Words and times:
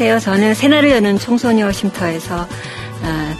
안녕하세요. 0.00 0.32
저는 0.32 0.54
새날을 0.54 0.92
여는 0.92 1.18
청소년 1.18 1.70
쉼터에서 1.74 2.48
아, 3.02 3.36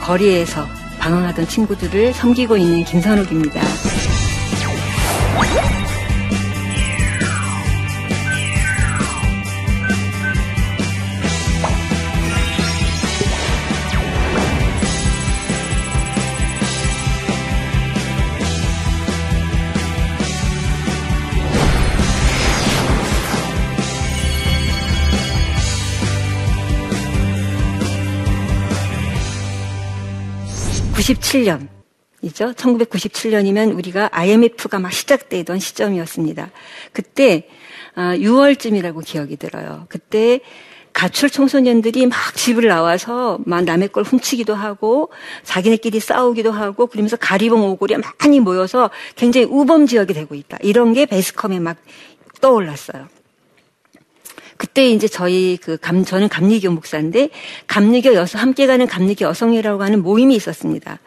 거리에서 0.00 0.66
방황하던 0.98 1.46
친구들을 1.46 2.14
섬기고 2.14 2.56
있는 2.56 2.84
김선욱입니다. 2.84 3.60
97년. 31.04 31.68
이죠. 32.22 32.52
1997년이면 32.52 33.76
우리가 33.76 34.08
IMF가 34.12 34.78
막 34.78 34.90
시작되던 34.90 35.58
시점이었습니다. 35.58 36.50
그때 36.92 37.46
6월쯤이라고 37.94 38.98
아, 38.98 39.02
기억이 39.04 39.36
들어요. 39.36 39.84
그때 39.90 40.40
가출 40.94 41.28
청소년들이 41.28 42.06
막 42.06 42.16
집을 42.34 42.68
나와서 42.68 43.38
막 43.44 43.64
남의 43.64 43.88
걸 43.88 44.04
훔치기도 44.04 44.54
하고 44.54 45.10
자기네끼리 45.42 46.00
싸우기도 46.00 46.52
하고 46.52 46.86
그러면서 46.86 47.16
가리봉 47.16 47.68
오골이 47.72 47.96
많이 47.98 48.40
모여서 48.40 48.88
굉장히 49.16 49.46
우범 49.46 49.86
지역이 49.86 50.14
되고 50.14 50.34
있다. 50.34 50.56
이런 50.62 50.94
게 50.94 51.04
베스컴에 51.04 51.58
막 51.58 51.76
떠올랐어요. 52.40 53.08
그때 54.64 54.88
이제 54.88 55.06
저희 55.08 55.58
그 55.60 55.76
감, 55.76 56.06
저는 56.06 56.30
감리교 56.30 56.70
목사인데 56.70 57.28
감리교 57.66 58.14
여성, 58.14 58.40
함께 58.40 58.66
가는 58.66 58.86
감리교 58.86 59.26
여성이라고 59.26 59.82
하는 59.82 60.02
모임이 60.02 60.34
있었습니다. 60.36 61.00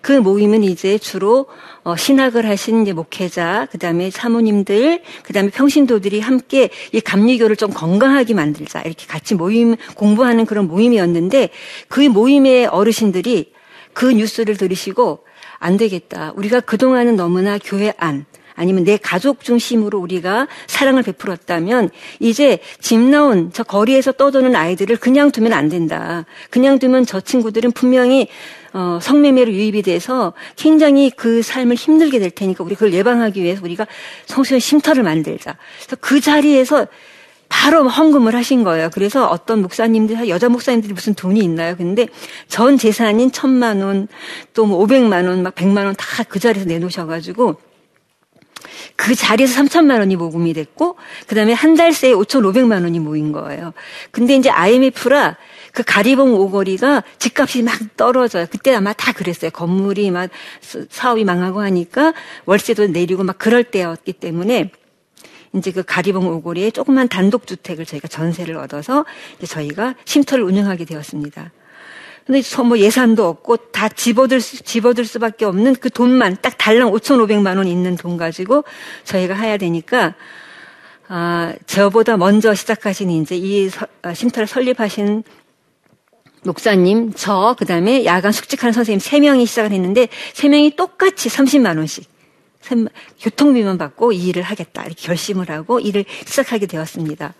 그 0.00 0.12
모임은 0.12 0.64
이제 0.64 0.96
주로 0.96 1.46
어, 1.84 1.94
신학을 1.94 2.48
하신 2.48 2.82
이제 2.82 2.94
목회자, 2.94 3.68
그 3.70 3.76
다음에 3.76 4.08
사모님들, 4.08 5.02
그 5.24 5.34
다음에 5.34 5.50
평신도들이 5.50 6.20
함께 6.20 6.70
이 6.92 7.02
감리교를 7.02 7.56
좀 7.56 7.70
건강하게 7.70 8.32
만들자. 8.32 8.80
이렇게 8.80 9.06
같이 9.06 9.34
모임, 9.34 9.76
공부하는 9.94 10.46
그런 10.46 10.66
모임이었는데 10.66 11.50
그 11.88 12.00
모임의 12.00 12.64
어르신들이 12.68 13.52
그 13.92 14.10
뉴스를 14.10 14.56
들으시고 14.56 15.26
안 15.58 15.76
되겠다. 15.76 16.32
우리가 16.34 16.60
그동안은 16.60 17.16
너무나 17.16 17.58
교회 17.62 17.92
안, 17.98 18.24
아니면 18.54 18.84
내 18.84 18.96
가족 18.96 19.42
중심으로 19.42 19.98
우리가 19.98 20.46
사랑을 20.66 21.02
베풀었다면 21.02 21.90
이제 22.20 22.58
집 22.80 22.98
나온 23.00 23.50
저 23.52 23.62
거리에서 23.62 24.12
떠도는 24.12 24.54
아이들을 24.54 24.96
그냥 24.96 25.30
두면 25.30 25.52
안 25.52 25.68
된다. 25.68 26.24
그냥 26.50 26.78
두면 26.78 27.06
저 27.06 27.20
친구들은 27.20 27.72
분명히 27.72 28.28
어, 28.74 28.98
성매매로 29.02 29.52
유입이 29.52 29.82
돼서 29.82 30.32
굉장히 30.56 31.10
그 31.10 31.42
삶을 31.42 31.76
힘들게 31.76 32.18
될 32.18 32.30
테니까 32.30 32.64
우리 32.64 32.74
그걸 32.74 32.94
예방하기 32.94 33.42
위해서 33.42 33.62
우리가 33.62 33.86
성수의 34.26 34.60
쉼터를 34.60 35.02
만들자. 35.02 35.56
그래서 35.78 35.96
그 36.00 36.20
자리에서 36.20 36.86
바로 37.50 37.86
헌금을 37.86 38.34
하신 38.34 38.64
거예요. 38.64 38.88
그래서 38.94 39.28
어떤 39.28 39.60
목사님들, 39.60 40.26
여자 40.30 40.48
목사님들이 40.48 40.94
무슨 40.94 41.12
돈이 41.12 41.38
있나요? 41.40 41.76
근데 41.76 42.08
전 42.48 42.78
재산인 42.78 43.30
천만 43.30 43.82
원, 43.82 44.08
또 44.54 44.64
뭐 44.64 44.78
오백만 44.78 45.26
원, 45.26 45.42
막 45.42 45.54
백만 45.54 45.84
원 45.84 45.94
다 45.94 46.24
그 46.24 46.38
자리에서 46.38 46.66
내놓으셔가지고 46.66 47.56
그 48.96 49.14
자리에서 49.14 49.62
3천만 49.62 49.98
원이 49.98 50.16
모금이 50.16 50.52
됐고 50.54 50.96
그다음에 51.26 51.52
한 51.52 51.72
달 51.76 51.92
새에 51.92 52.12
5,500만 52.12 52.82
원이 52.82 52.98
모인 52.98 53.32
거예요. 53.32 53.72
근데 54.10 54.36
이제 54.36 54.50
IMF라 54.50 55.36
그 55.72 55.82
가리봉 55.82 56.34
오거리가 56.34 57.02
집값이 57.18 57.62
막 57.62 57.78
떨어져요. 57.96 58.46
그때 58.50 58.74
아마 58.74 58.92
다 58.92 59.12
그랬어요. 59.12 59.50
건물이 59.50 60.10
막 60.10 60.28
사업이 60.90 61.24
망하고 61.24 61.62
하니까 61.62 62.12
월세도 62.44 62.88
내리고 62.88 63.24
막 63.24 63.38
그럴 63.38 63.64
때였기 63.64 64.12
때문에 64.12 64.70
이제 65.54 65.70
그 65.70 65.82
가리봉 65.82 66.26
오거리에 66.28 66.70
조그만 66.70 67.08
단독 67.08 67.46
주택을 67.46 67.86
저희가 67.86 68.08
전세를 68.08 68.56
얻어서 68.56 69.04
저희가 69.44 69.94
쉼터를 70.04 70.44
운영하게 70.44 70.84
되었습니다. 70.84 71.52
근데 72.26 72.40
뭐 72.64 72.78
예산도 72.78 73.26
없고 73.26 73.56
다 73.72 73.88
집어들, 73.88 74.40
집어들 74.40 75.04
수밖에 75.04 75.44
없는 75.44 75.74
그 75.76 75.90
돈만 75.90 76.36
딱 76.40 76.56
달랑 76.56 76.92
5,500만 76.92 77.56
원 77.56 77.66
있는 77.66 77.96
돈 77.96 78.16
가지고 78.16 78.64
저희가 79.04 79.34
해야 79.34 79.56
되니까, 79.56 80.14
아, 81.08 81.52
저보다 81.66 82.16
먼저 82.16 82.54
시작하신 82.54 83.10
이제 83.10 83.36
이 83.36 83.68
아, 84.02 84.14
쉼터를 84.14 84.46
설립하신 84.46 85.24
목사님, 86.44 87.12
저, 87.14 87.54
그 87.58 87.64
다음에 87.64 88.04
야간 88.04 88.32
숙직하는 88.32 88.72
선생님 88.72 88.98
3명이 88.98 89.46
시작을 89.46 89.70
했는데 89.70 90.08
3명이 90.34 90.76
똑같이 90.76 91.28
30만 91.28 91.76
원씩 91.76 92.10
교통비만 93.20 93.78
받고 93.78 94.12
이 94.12 94.28
일을 94.28 94.42
하겠다 94.42 94.84
이렇게 94.84 95.06
결심을 95.06 95.50
하고 95.50 95.80
일을 95.80 96.04
시작하게 96.24 96.66
되었습니다. 96.66 97.34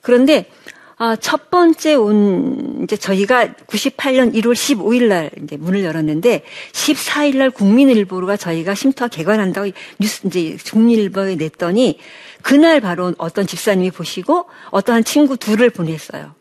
그런데 0.00 0.48
아, 0.96 1.16
첫 1.16 1.50
번째 1.50 1.94
온, 1.94 2.82
이제 2.84 2.96
저희가 2.96 3.54
98년 3.66 4.32
1월 4.34 4.52
15일 4.52 5.08
날 5.08 5.30
이제 5.42 5.56
문을 5.56 5.82
열었는데 5.82 6.42
14일 6.72 7.36
날 7.38 7.50
국민일보가 7.50 8.36
저희가 8.36 8.74
쉼터 8.74 9.08
개관한다고 9.08 9.70
뉴스 9.98 10.26
이제 10.26 10.56
국민일보에 10.70 11.34
냈더니 11.34 11.98
그날 12.42 12.80
바로 12.80 13.12
어떤 13.18 13.46
집사님이 13.46 13.90
보시고 13.90 14.46
어떠한 14.70 15.04
친구 15.04 15.36
둘을 15.36 15.70
보냈어요. 15.70 16.34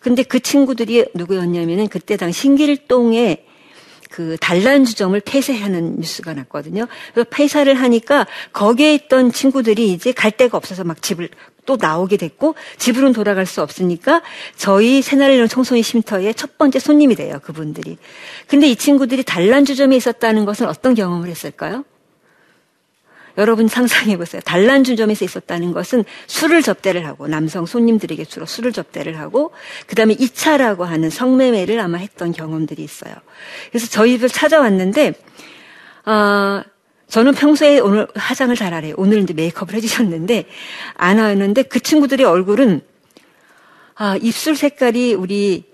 근데 0.00 0.22
그 0.22 0.40
친구들이 0.40 1.06
누구였냐면은 1.14 1.88
그때 1.88 2.16
당시 2.16 2.40
신길동에 2.40 3.44
그 4.10 4.36
단란주점을 4.40 5.20
폐쇄하는 5.20 5.96
뉴스가 5.96 6.34
났거든요. 6.34 6.86
그래서 7.12 7.28
폐사를 7.30 7.72
하니까 7.72 8.26
거기에 8.52 8.94
있던 8.94 9.30
친구들이 9.30 9.92
이제 9.92 10.12
갈 10.12 10.30
데가 10.30 10.56
없어서 10.56 10.84
막 10.84 11.02
집을 11.02 11.28
또 11.70 11.76
나오게 11.80 12.16
됐고 12.16 12.56
집으로는 12.78 13.12
돌아갈 13.12 13.46
수 13.46 13.62
없으니까 13.62 14.22
저희 14.56 15.02
새날이는 15.02 15.46
청소년 15.46 15.84
쉼터의 15.84 16.34
첫 16.34 16.58
번째 16.58 16.80
손님이 16.80 17.14
돼요. 17.14 17.38
그분들이. 17.44 17.96
근데 18.48 18.66
이 18.66 18.74
친구들이 18.74 19.22
단란 19.22 19.64
주점에 19.64 19.94
있었다는 19.94 20.46
것은 20.46 20.66
어떤 20.66 20.96
경험을 20.96 21.28
했을까요? 21.28 21.84
여러분 23.38 23.68
상상해 23.68 24.16
보세요. 24.16 24.42
단란 24.44 24.82
주점에서 24.82 25.24
있었다는 25.24 25.70
것은 25.70 26.04
술을 26.26 26.62
접대를 26.62 27.06
하고 27.06 27.28
남성 27.28 27.66
손님들에게 27.66 28.24
주로 28.24 28.46
술을 28.46 28.72
접대를 28.72 29.20
하고 29.20 29.52
그다음에 29.86 30.16
2차라고 30.16 30.80
하는 30.80 31.08
성매매를 31.08 31.78
아마 31.78 31.98
했던 31.98 32.32
경험들이 32.32 32.82
있어요. 32.82 33.14
그래서 33.70 33.86
저희 33.86 34.14
집을 34.14 34.28
찾아왔는데 34.28 35.14
어, 36.06 36.62
저는 37.10 37.34
평소에 37.34 37.80
오늘 37.80 38.06
화장을 38.14 38.54
잘 38.56 38.70
안 38.72 38.84
해요. 38.84 38.94
오늘 38.96 39.18
이제 39.18 39.34
메이크업을 39.34 39.74
해주셨는데 39.74 40.46
안 40.94 41.18
하는데 41.18 41.62
그 41.64 41.80
친구들의 41.80 42.24
얼굴은 42.24 42.82
아, 43.96 44.16
입술 44.16 44.54
색깔이 44.54 45.14
우리 45.14 45.64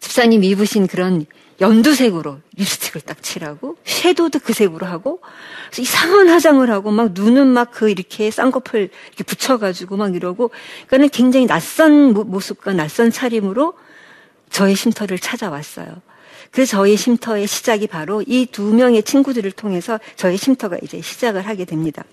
집사님 0.00 0.42
입으신 0.42 0.88
그런 0.88 1.26
연두색으로 1.60 2.40
립스틱을 2.56 3.02
딱 3.02 3.22
칠하고 3.22 3.76
섀도우도 3.84 4.40
그 4.40 4.52
색으로 4.52 4.86
하고 4.86 5.20
이상한 5.78 6.28
화장을 6.28 6.68
하고 6.68 6.90
막 6.90 7.12
눈은 7.12 7.46
막 7.46 7.70
그 7.70 7.88
이렇게 7.88 8.32
쌍꺼풀 8.32 8.90
이렇게 9.06 9.24
붙여가지고 9.24 9.96
막 9.96 10.16
이러고 10.16 10.50
그러니까는 10.88 11.10
굉장히 11.10 11.46
낯선 11.46 12.12
모습과 12.12 12.72
낯선 12.72 13.12
차림으로 13.12 13.74
저의 14.50 14.74
쉼터를 14.74 15.20
찾아왔어요. 15.20 16.02
그 16.50 16.66
저희 16.66 16.96
쉼터의 16.96 17.46
시작이 17.46 17.86
바로 17.86 18.22
이 18.26 18.46
두 18.50 18.74
명의 18.74 19.02
친구들을 19.02 19.52
통해서 19.52 20.00
저희 20.16 20.36
쉼터가 20.36 20.78
이제 20.82 21.00
시작을 21.00 21.46
하게 21.46 21.64
됩니다. 21.64 22.04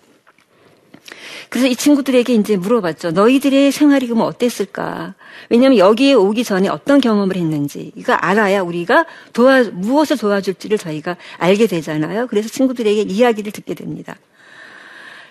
그래서 1.50 1.68
이 1.68 1.76
친구들에게 1.76 2.34
이제 2.34 2.58
물어봤죠. 2.58 3.12
너희들의 3.12 3.72
생활이 3.72 4.08
그럼 4.08 4.22
어땠을까? 4.24 5.16
왜냐하면 5.50 5.78
여기에 5.78 6.14
오기 6.14 6.44
전에 6.44 6.68
어떤 6.68 7.00
경험을 7.00 7.38
했는지 7.38 7.92
이거 7.96 8.14
알아야 8.14 8.62
우리가 8.62 9.06
도와 9.34 9.64
무엇을 9.64 10.18
도와줄지를 10.18 10.78
저희가 10.78 11.16
알게 11.38 11.68
되잖아요. 11.68 12.28
그래서 12.28 12.50
친구들에게 12.50 13.02
이야기를 13.04 13.54
듣게 13.54 13.74
됩니다. 13.76 14.18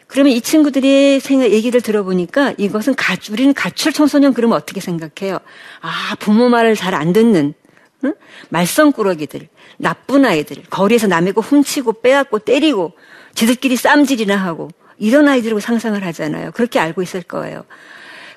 그러면 0.06 0.32
이 0.32 0.41
친구들의 0.41 1.20
생각 1.20 1.50
얘기를 1.50 1.81
들어보니까 1.81 2.55
이것은 2.56 2.94
가, 2.94 3.17
우리는 3.31 3.53
가출 3.53 3.93
청소년 3.93 4.32
그러면 4.32 4.56
어떻게 4.56 4.81
생각해요? 4.81 5.38
아 5.82 6.17
부모 6.19 6.49
말을 6.49 6.76
잘 6.76 6.94
안 6.94 7.12
듣는 7.12 7.53
응? 8.06 8.14
말썽꾸러기들, 8.49 9.49
나쁜 9.79 10.25
아이들, 10.25 10.62
거리에서 10.70 11.06
남의 11.06 11.32
거 11.32 11.41
훔치고 11.41 12.00
빼앗고 12.00 12.41
때리고 12.41 12.93
지들끼리 13.35 13.76
쌈질이나 13.76 14.37
하고 14.37 14.69
이런 14.99 15.29
아이들이라고 15.29 15.61
상상을 15.61 16.03
하잖아요. 16.06 16.53
그렇게 16.53 16.79
알고 16.79 17.03
있을 17.03 17.23
거예요. 17.23 17.64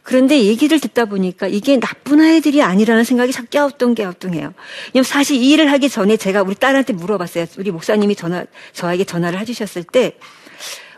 그런데 0.04 0.44
얘기를 0.44 0.80
듣다 0.80 1.06
보니까 1.06 1.48
이게 1.48 1.80
나쁜 1.80 2.19
아이들이 2.21 2.63
아니라는 2.63 3.04
생각이 3.04 3.31
자꾸 3.31 3.48
갸우뚱갸우뚱해요. 3.51 4.54
왜냐면 4.94 5.04
사실 5.04 5.36
이 5.38 5.51
일을 5.51 5.71
하기 5.71 5.89
전에 5.89 6.18
제가 6.18 6.42
우리 6.42 6.56
딸한테 6.56 6.94
물어봤어요. 6.94 7.45
우리 7.57 7.69
목사님이 7.71 8.16
전화, 8.16 8.44
저에게 8.74 9.04
전화를 9.04 9.39
해주셨을 9.39 9.83
때 9.83 10.18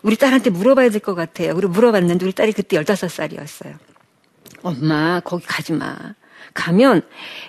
우리 0.01 0.15
딸한테 0.15 0.49
물어봐야 0.49 0.89
될 0.89 1.01
것 1.01 1.13
같아요. 1.13 1.53
그리고 1.55 1.73
물어봤는데 1.73 2.25
우리 2.25 2.31
딸이 2.33 2.53
그때 2.53 2.81
15살이었어요. 2.81 3.75
엄마, 4.63 5.19
거기 5.19 5.45
가지 5.45 5.73
마. 5.73 5.97
가면 6.53 7.01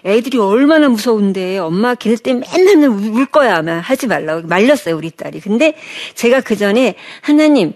애들이 0.05 0.39
얼마나 0.39 0.89
무서운데 0.89 1.59
엄마 1.59 1.95
걔네 1.95 2.17
때문에 2.17 2.47
맨날 2.65 2.89
울 2.89 3.27
거야 3.27 3.57
아마 3.57 3.79
하지 3.79 4.07
말라고 4.07 4.47
말렸어요 4.47 4.97
우리 4.97 5.11
딸이 5.11 5.41
근데 5.41 5.75
제가 6.15 6.41
그 6.41 6.57
전에 6.57 6.95
하나님 7.21 7.73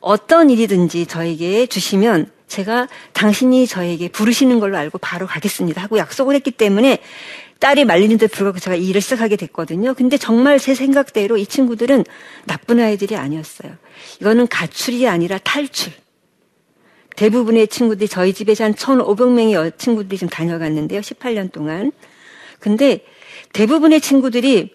어떤 0.00 0.50
일이든지 0.50 1.06
저에게 1.06 1.66
주시면 1.66 2.30
제가 2.46 2.88
당신이 3.12 3.66
저에게 3.66 4.08
부르시는 4.08 4.60
걸로 4.60 4.76
알고 4.76 4.98
바로 4.98 5.26
가겠습니다 5.26 5.82
하고 5.82 5.98
약속을 5.98 6.34
했기 6.34 6.50
때문에 6.50 6.98
딸이 7.58 7.84
말리는데 7.84 8.26
불구하고 8.26 8.58
제가 8.58 8.76
이 8.76 8.86
일을 8.88 9.00
시작하게 9.00 9.36
됐거든요. 9.36 9.94
근데 9.94 10.18
정말 10.18 10.58
제 10.58 10.74
생각대로 10.74 11.36
이 11.36 11.46
친구들은 11.46 12.04
나쁜 12.44 12.80
아이들이 12.80 13.16
아니었어요. 13.16 13.72
이거는 14.20 14.46
가출이 14.48 15.08
아니라 15.08 15.38
탈출. 15.38 15.92
대부분의 17.16 17.68
친구들이 17.68 18.08
저희 18.08 18.32
집에 18.32 18.54
한 18.58 18.74
1,500명의 18.74 19.78
친구들이 19.78 20.18
좀 20.18 20.28
다녀갔는데요. 20.28 21.00
18년 21.00 21.50
동안. 21.50 21.92
근데 22.60 23.04
대부분의 23.52 24.00
친구들이 24.00 24.74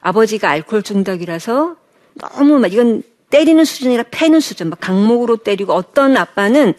아버지가 0.00 0.50
알코올 0.50 0.82
중독이라서 0.82 1.76
너무 2.14 2.58
막 2.58 2.72
이건 2.72 3.02
때리는 3.30 3.64
수준이라 3.64 4.04
패는 4.10 4.40
수준, 4.40 4.70
막 4.70 4.80
강목으로 4.80 5.36
때리고 5.38 5.72
어떤 5.72 6.16
아빠는 6.16 6.74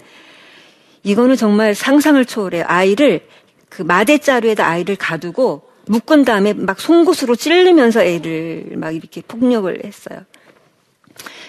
이거는 1.04 1.36
정말 1.36 1.76
상상을 1.76 2.24
초월해요. 2.26 2.66
아이를 2.68 3.28
그 3.70 3.82
마대자루에다 3.82 4.66
아이를 4.66 4.96
가두고 4.96 5.64
묶은 5.88 6.26
다음에 6.26 6.54
막 6.54 6.80
송곳으로 6.80 7.36
찔르면서 7.36 8.04
애를 8.04 8.74
막 8.76 8.96
이렇게 8.96 9.22
폭력을 9.22 9.84
했어요. 9.84 10.20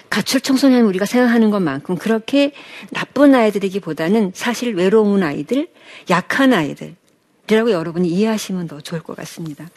가출 0.09 0.41
청소년 0.41 0.85
우리가 0.85 1.05
생각하는 1.05 1.51
것만큼 1.51 1.95
그렇게 1.97 2.51
나쁜 2.91 3.35
아이들이기보다는 3.35 4.31
사실 4.33 4.75
외로운 4.75 5.23
아이들, 5.23 5.67
약한 6.09 6.53
아이들이라고 6.53 7.71
여러분이 7.71 8.07
이해하시면 8.09 8.67
더 8.67 8.81
좋을 8.81 9.01
것 9.01 9.15
같습니다. 9.17 9.69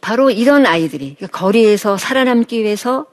바로 0.00 0.30
이런 0.30 0.66
아이들이 0.66 1.16
거리에서 1.32 1.96
살아남기 1.96 2.62
위해서 2.62 3.06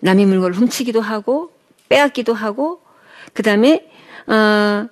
남의 0.00 0.26
물건을 0.26 0.56
훔치기도 0.56 1.00
하고 1.00 1.52
빼앗기도 1.88 2.32
하고 2.32 2.80
그 3.32 3.42
다음에 3.42 3.86
어, 4.26 4.88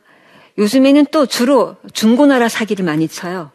요즘에는 0.58 1.06
또 1.10 1.26
주로 1.26 1.76
중고나라 1.92 2.48
사기를 2.48 2.84
많이 2.84 3.08
쳐요. 3.08 3.50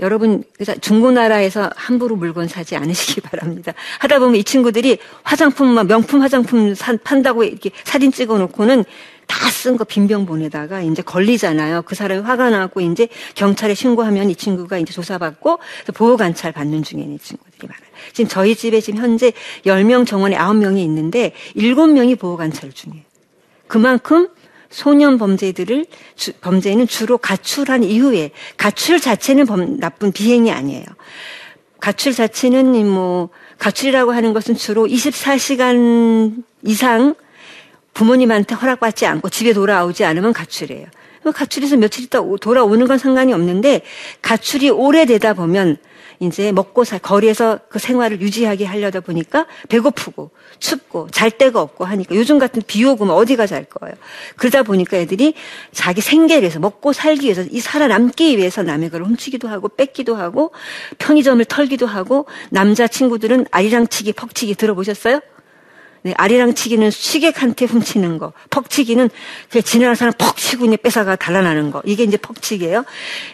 여러분 0.00 0.42
중고나라에서 0.80 1.70
함부로 1.76 2.16
물건 2.16 2.48
사지 2.48 2.76
않으시기 2.76 3.20
바랍니다. 3.22 3.72
하다 4.00 4.18
보면 4.18 4.36
이 4.36 4.44
친구들이 4.44 4.98
화장품 5.22 5.74
명품 5.86 6.20
화장품 6.22 6.74
산, 6.74 6.98
판다고 6.98 7.44
이렇게 7.44 7.70
사진 7.84 8.10
찍어놓고는 8.12 8.84
다 9.26 9.48
쓴 9.64 9.78
거 9.78 9.84
빈병 9.84 10.26
보내다가 10.26 10.82
이제 10.82 11.00
걸리잖아요. 11.00 11.82
그 11.82 11.94
사람이 11.94 12.20
화가 12.20 12.50
나고 12.50 12.82
이제 12.82 13.08
경찰에 13.34 13.72
신고하면 13.72 14.28
이 14.28 14.36
친구가 14.36 14.76
이제 14.76 14.92
조사받고 14.92 15.58
보호 15.94 16.18
관찰 16.18 16.52
받는 16.52 16.82
중에 16.82 17.00
있는 17.00 17.18
친구들이 17.18 17.66
많아요. 17.66 17.88
지금 18.12 18.28
저희 18.28 18.54
집에 18.54 18.82
지금 18.82 19.00
현재 19.00 19.32
10명 19.64 20.06
정원에 20.06 20.36
9명이 20.36 20.80
있는데 20.80 21.32
7명이 21.56 22.18
보호 22.18 22.36
관찰 22.36 22.72
중이에요. 22.72 23.04
그만큼 23.68 24.28
소년 24.74 25.18
범죄들을 25.18 25.86
주, 26.16 26.32
범죄는 26.32 26.88
주로 26.88 27.16
가출한 27.16 27.84
이후에 27.84 28.32
가출 28.56 29.00
자체는 29.00 29.46
범, 29.46 29.78
나쁜 29.78 30.10
비행이 30.10 30.50
아니에요. 30.50 30.84
가출 31.78 32.12
자체는 32.12 32.84
뭐 32.88 33.28
가출이라고 33.58 34.12
하는 34.12 34.32
것은 34.32 34.56
주로 34.56 34.84
24시간 34.86 36.42
이상 36.64 37.14
부모님한테 37.92 38.56
허락받지 38.56 39.06
않고 39.06 39.28
집에 39.28 39.52
돌아오지 39.52 40.04
않으면 40.04 40.32
가출이에요. 40.32 40.86
뭐 41.22 41.32
가출해서 41.32 41.76
며칠 41.76 42.04
있다 42.04 42.18
돌아오는 42.40 42.84
건 42.88 42.98
상관이 42.98 43.32
없는데 43.32 43.82
가출이 44.22 44.70
오래되다 44.70 45.34
보면 45.34 45.76
이제 46.20 46.52
먹고 46.52 46.84
살 46.84 46.98
거리에서 46.98 47.58
그 47.68 47.78
생활을 47.78 48.20
유지하게 48.20 48.64
하려다 48.64 49.00
보니까 49.00 49.46
배고프고 49.68 50.30
춥고 50.58 51.08
잘 51.10 51.30
데가 51.30 51.60
없고 51.60 51.84
하니까 51.84 52.14
요즘 52.14 52.38
같은 52.38 52.62
비 52.66 52.84
오고 52.84 53.04
면 53.04 53.14
어디가 53.14 53.46
잘 53.46 53.64
거예요. 53.64 53.94
그러다 54.36 54.62
보니까 54.62 54.96
애들이 54.96 55.34
자기 55.72 56.00
생계를 56.00 56.42
위해서 56.42 56.58
먹고 56.58 56.92
살기 56.92 57.24
위해서 57.24 57.42
이 57.50 57.60
살아남기 57.60 58.38
위해서 58.38 58.62
남의 58.62 58.90
걸 58.90 59.02
훔치기도 59.04 59.48
하고 59.48 59.68
뺏기도 59.68 60.16
하고 60.16 60.52
편의점을 60.98 61.44
털기도 61.44 61.86
하고 61.86 62.26
남자 62.50 62.86
친구들은 62.86 63.46
아리랑치기 63.50 64.12
퍽치기 64.12 64.54
들어보셨어요? 64.54 65.20
네, 66.04 66.12
아리랑 66.18 66.54
치기는 66.54 66.90
시객한테 66.90 67.64
훔치는 67.64 68.18
거, 68.18 68.34
퍽치기는 68.50 69.08
그 69.48 69.62
지나가는 69.62 69.94
사람 69.94 70.12
퍽 70.18 70.36
치고 70.36 70.66
이제 70.66 70.76
뺏어가 70.76 71.16
달아나는 71.16 71.70
거. 71.70 71.80
이게 71.86 72.04
이제 72.04 72.18
퍽치기예요. 72.18 72.84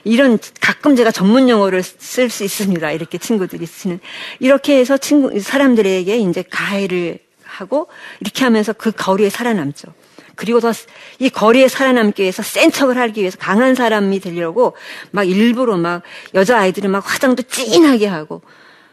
이런 0.05 0.38
가끔 0.61 0.94
제가 0.94 1.11
전문 1.11 1.49
용어를 1.49 1.82
쓸 1.82 2.31
수 2.31 2.44
있습니다. 2.44 2.93
이렇게 2.93 3.19
친구들이 3.19 3.67
쓰는 3.67 3.99
이렇게 4.38 4.78
해서 4.78 4.96
친구 4.99 5.37
사람들에게 5.40 6.17
이제 6.17 6.44
가해를 6.49 7.19
하고 7.43 7.88
이렇게 8.20 8.44
하면서 8.44 8.73
그 8.73 8.93
거리에 8.93 9.31
살아남죠. 9.31 9.88
그리고 10.37 10.61
더 10.61 10.73
이 11.19 11.28
거리에 11.28 11.66
살아남기 11.66 12.23
위해서 12.23 12.43
센 12.44 12.70
척을 12.70 12.96
하기 12.96 13.20
위해서 13.20 13.37
강한 13.37 13.75
사람이 13.75 14.20
되려고 14.20 14.75
막 15.11 15.25
일부러 15.25 15.76
막 15.76 16.02
여자 16.35 16.59
아이들은 16.59 16.90
막 16.90 17.02
화장도 17.04 17.42
진하게 17.42 18.06
하고 18.06 18.42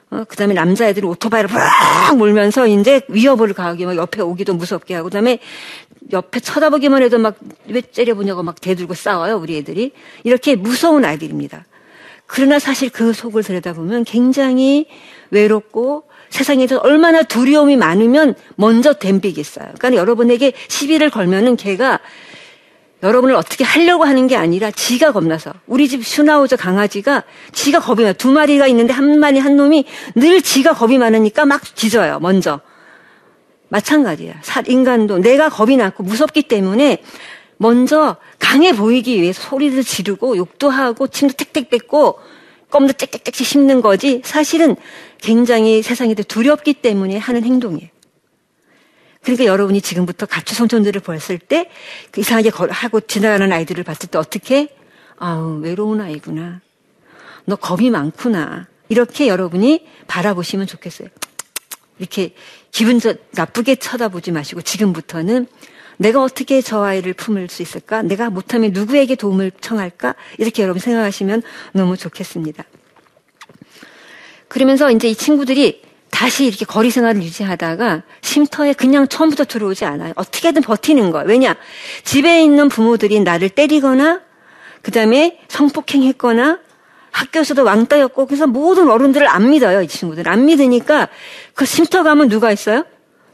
어, 0.10 0.24
그 0.28 0.36
다음에 0.38 0.54
남자애들이 0.54 1.06
오토바이를 1.06 1.50
막 1.54 2.18
몰면서 2.18 2.66
이제 2.68 3.02
위협을 3.10 3.54
가하게 3.54 3.86
막 3.86 3.96
옆에 3.96 4.22
오기도 4.22 4.54
무섭게 4.54 4.96
하고 4.96 5.10
그 5.10 5.12
다음에 5.12 5.40
옆에 6.14 6.40
쳐다보기만 6.40 7.04
해도 7.04 7.18
막 7.18 7.36
왜 7.68 7.82
째려보냐고 7.82 8.44
막 8.44 8.60
대들고 8.62 8.94
싸워요 8.94 9.38
우리 9.38 9.58
애들이 9.58 9.92
이렇게 10.24 10.56
무서운 10.56 11.06
아이들입니다. 11.06 11.66
그러나 12.26 12.60
사실 12.60 12.90
그 12.90 13.14
속을 13.14 13.44
들여다보면 13.44 14.04
굉장히 14.04 14.88
외롭고 15.32 16.04
세상에서 16.30 16.78
얼마나 16.80 17.24
두려움이 17.24 17.78
많으면 17.78 18.36
먼저 18.56 18.94
댐비겠어요. 18.94 19.74
그러니까 19.78 19.96
여러분에게 19.96 20.52
시비를 20.68 21.10
걸면은 21.10 21.56
걔가 21.56 22.00
여러분을 23.04 23.36
어떻게 23.36 23.64
하려고 23.64 24.06
하는 24.06 24.28
게 24.28 24.36
아니라 24.36 24.72
지가 24.72 25.12
겁나서. 25.12 25.54
우리 25.68 25.88
집 25.88 26.06
슈나우저 26.06 26.56
강아지가 26.56 27.24
지가 27.52 27.80
겁이 27.80 28.02
많아. 28.02 28.14
두 28.14 28.32
마리가 28.32 28.68
있는데 28.68 28.94
한 28.94 29.20
마리 29.20 29.40
한 29.40 29.56
놈이 29.56 29.86
늘 30.16 30.42
지가 30.42 30.74
겁이 30.74 30.98
많으니까 30.98 31.46
막 31.46 31.76
짖어요 31.76 32.20
먼저. 32.20 32.60
마찬가지야 33.70 34.42
인간도 34.68 35.20
내가 35.20 35.50
겁이 35.50 35.76
났고 35.76 36.02
무섭기 36.04 36.44
때문에 36.44 37.04
먼저 37.58 38.16
강해 38.40 38.74
보이기 38.74 39.22
위해서 39.22 39.42
소리를 39.42 39.84
지르고 39.84 40.38
욕도 40.38 40.70
하고 40.70 41.08
침도 41.08 41.34
택택 41.36 41.70
뱉고 41.70 42.20
껌도 42.70 42.94
짹짹짹 42.94 43.46
씹는 43.46 43.82
거지 43.82 44.22
사실은 44.24 44.76
굉장히 45.20 45.82
세상에 45.82 46.14
두렵기 46.14 46.76
때문에 46.76 47.18
하는 47.18 47.44
행동이에요. 47.44 47.90
그러니까 49.28 49.46
여러분이 49.46 49.82
지금부터 49.82 50.26
가출 50.26 50.56
성촌들을 50.56 51.02
보았을 51.02 51.38
때 51.38 51.70
그 52.12 52.22
이상하게 52.22 52.52
하고 52.70 53.02
지나가는 53.02 53.52
아이들을 53.52 53.84
봤을 53.84 54.10
때 54.10 54.18
어떻게 54.18 54.70
아우 55.18 55.60
외로운 55.60 56.00
아이구나. 56.00 56.62
너 57.46 57.56
겁이 57.56 57.90
많구나. 57.90 58.68
이렇게 58.90 59.28
여러분이 59.28 59.86
바라보시면 60.08 60.68
좋겠어요. 60.68 61.10
이렇게 62.00 62.34
기분 62.72 63.00
저, 63.00 63.16
나쁘게 63.32 63.76
쳐다보지 63.76 64.32
마시고 64.32 64.62
지금부터는 64.62 65.48
내가 65.98 66.22
어떻게 66.22 66.62
저 66.62 66.84
아이를 66.84 67.14
품을 67.14 67.50
수 67.50 67.62
있을까? 67.62 68.04
내가 68.04 68.30
못하면 68.30 68.72
누구에게 68.72 69.16
도움을 69.16 69.52
청할까? 69.60 70.16
이렇게 70.38 70.64
여러분 70.64 70.80
생각하시면 70.80 71.42
너무 71.74 71.98
좋겠습니다. 71.98 72.64
그러면서 74.48 74.92
이제 74.92 75.10
이 75.10 75.16
친구들이 75.16 75.87
다시 76.18 76.46
이렇게 76.46 76.66
거리 76.66 76.90
생활을 76.90 77.22
유지하다가 77.22 78.02
쉼터에 78.22 78.74
그냥 78.74 79.08
처음부터 79.08 79.46
들어오지 79.46 79.86
않아요. 79.86 80.14
어떻게든 80.16 80.64
버티는 80.64 81.12
거예요. 81.12 81.28
왜냐? 81.28 81.56
집에 82.04 82.42
있는 82.42 82.70
부모들이 82.70 83.20
나를 83.20 83.50
때리거나, 83.50 84.22
그 84.82 84.90
다음에 84.90 85.40
성폭행했거나, 85.48 86.58
학교에서도 87.12 87.64
왕따였고, 87.64 88.26
그래서 88.26 88.48
모든 88.48 88.90
어른들을 88.90 89.28
안 89.28 89.52
믿어요, 89.52 89.84
이 89.84 89.88
친구들. 89.88 90.28
안 90.28 90.46
믿으니까 90.46 91.08
그 91.54 91.66
쉼터 91.66 92.02
가면 92.02 92.30
누가 92.30 92.52
있어요? 92.52 92.84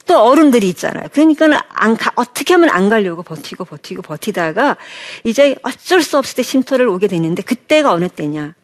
또 0.05 0.19
어른들이 0.19 0.67
있잖아요. 0.67 1.07
그러니까 1.13 1.63
안 1.69 1.95
가, 1.95 2.11
어떻게 2.15 2.53
하면 2.53 2.69
안 2.69 2.89
가려고 2.89 3.23
버티고 3.23 3.63
버티고 3.63 4.01
버티다가 4.01 4.75
이제 5.23 5.55
어쩔 5.63 6.01
수 6.01 6.17
없을 6.17 6.35
때 6.35 6.43
쉼터를 6.43 6.89
오게 6.89 7.07
되는데 7.07 7.43
그때가 7.43 7.93
어느 7.93 8.09
때냐? 8.09 8.55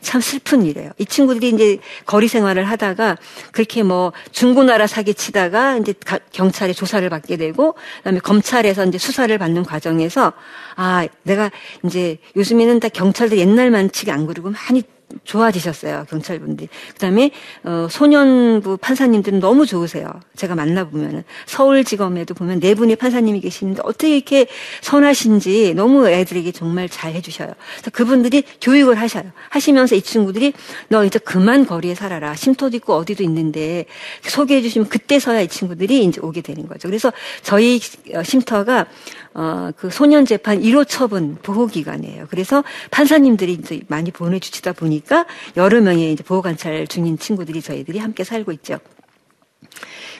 참 0.00 0.20
슬픈 0.20 0.64
일이에요. 0.64 0.90
이 0.98 1.04
친구들이 1.04 1.50
이제 1.50 1.78
거리 2.06 2.28
생활을 2.28 2.64
하다가 2.64 3.16
그렇게 3.52 3.82
뭐 3.82 4.12
중고나라 4.32 4.86
사기 4.86 5.14
치다가 5.14 5.76
이제 5.76 5.94
경찰에 6.32 6.72
조사를 6.72 7.08
받게 7.08 7.36
되고 7.36 7.74
그다음에 7.98 8.20
검찰에서 8.20 8.86
이제 8.86 8.98
수사를 8.98 9.36
받는 9.36 9.64
과정에서 9.64 10.32
아 10.76 11.06
내가 11.22 11.50
이제 11.84 12.18
요즘에는 12.36 12.80
다 12.80 12.88
경찰들 12.88 13.38
옛날만치가 13.38 14.12
안 14.12 14.26
그러고 14.26 14.50
많이 14.50 14.82
좋아지셨어요 15.24 16.06
경찰분들이. 16.08 16.68
그다음에 16.94 17.30
어, 17.64 17.86
소년부 17.90 18.76
판사님들은 18.78 19.40
너무 19.40 19.66
좋으세요. 19.66 20.08
제가 20.36 20.54
만나 20.54 20.84
보면은 20.84 21.24
서울지검에도 21.46 22.34
보면 22.34 22.60
네 22.60 22.74
분의 22.74 22.96
판사님이 22.96 23.40
계시는데 23.40 23.82
어떻게 23.84 24.16
이렇게 24.16 24.46
선하신지 24.80 25.74
너무 25.74 26.08
애들에게 26.08 26.52
정말 26.52 26.88
잘 26.88 27.12
해주셔요. 27.14 27.52
그래서 27.74 27.90
그분들이 27.90 28.42
교육을 28.60 28.98
하셔요. 28.98 29.24
하시면서 29.50 29.94
이 29.94 30.02
친구들이 30.02 30.52
너 30.88 31.04
이제 31.04 31.18
그만 31.18 31.66
거리에 31.66 31.94
살아라. 31.94 32.34
쉼터도 32.34 32.76
있고 32.78 32.94
어디도 32.94 33.22
있는데 33.24 33.86
소개해 34.22 34.62
주시면 34.62 34.88
그때서야 34.88 35.40
이 35.42 35.48
친구들이 35.48 36.04
이제 36.04 36.20
오게 36.22 36.40
되는 36.40 36.66
거죠. 36.66 36.88
그래서 36.88 37.12
저희 37.42 37.80
어, 38.14 38.22
쉼터가 38.22 38.86
어, 39.34 39.70
그 39.76 39.90
소년 39.90 40.24
재판 40.24 40.60
1호 40.60 40.86
처분 40.88 41.36
보호 41.36 41.66
기관이에요. 41.66 42.26
그래서 42.30 42.64
판사님들이 42.90 43.52
이제 43.52 43.80
많이 43.88 44.10
보내주시다 44.10 44.72
보니까 44.72 45.26
여러 45.56 45.80
명의 45.80 46.12
이제 46.12 46.24
보호 46.24 46.42
관찰 46.42 46.86
중인 46.86 47.18
친구들이 47.18 47.62
저희들이 47.62 47.98
함께 47.98 48.24
살고 48.24 48.52
있죠. 48.52 48.78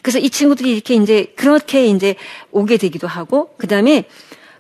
그래서 0.03 0.19
이 0.19 0.31
친구들이 0.31 0.73
이렇게 0.73 0.95
이제 0.95 1.33
그렇게 1.37 1.87
이제 1.87 2.15
오게 2.53 2.77
되기도 2.77 3.07
하고 3.07 3.55
그 3.59 3.67
다음에 3.67 4.05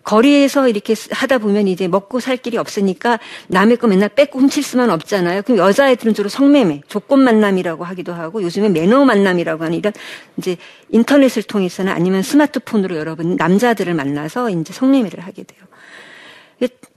거리에서 0.04 0.68
이렇게 0.68 0.94
하다 1.10 1.38
보면 1.38 1.68
이제 1.68 1.88
먹고 1.88 2.20
살 2.20 2.36
길이 2.36 2.56
없으니까 2.56 3.18
남의 3.48 3.76
거 3.76 3.86
맨날 3.86 4.08
뺏고 4.08 4.38
훔칠 4.38 4.62
수만 4.62 4.90
없잖아요. 4.90 5.42
그럼 5.42 5.58
여자애들은 5.58 6.14
주로 6.14 6.28
성매매, 6.28 6.82
조건 6.88 7.20
만남이라고 7.20 7.84
하기도 7.84 8.12
하고 8.12 8.42
요즘에 8.42 8.68
매너 8.68 9.04
만남이라고 9.04 9.64
하는 9.64 9.78
이런 9.78 9.92
이제 10.36 10.56
인터넷을 10.90 11.42
통해서나 11.42 11.92
아니면 11.92 12.22
스마트폰으로 12.22 12.96
여러분 12.96 13.36
남자들을 13.36 13.92
만나서 13.94 14.50
이제 14.50 14.72
성매매를 14.72 15.20
하게 15.20 15.44
돼요. 15.44 15.60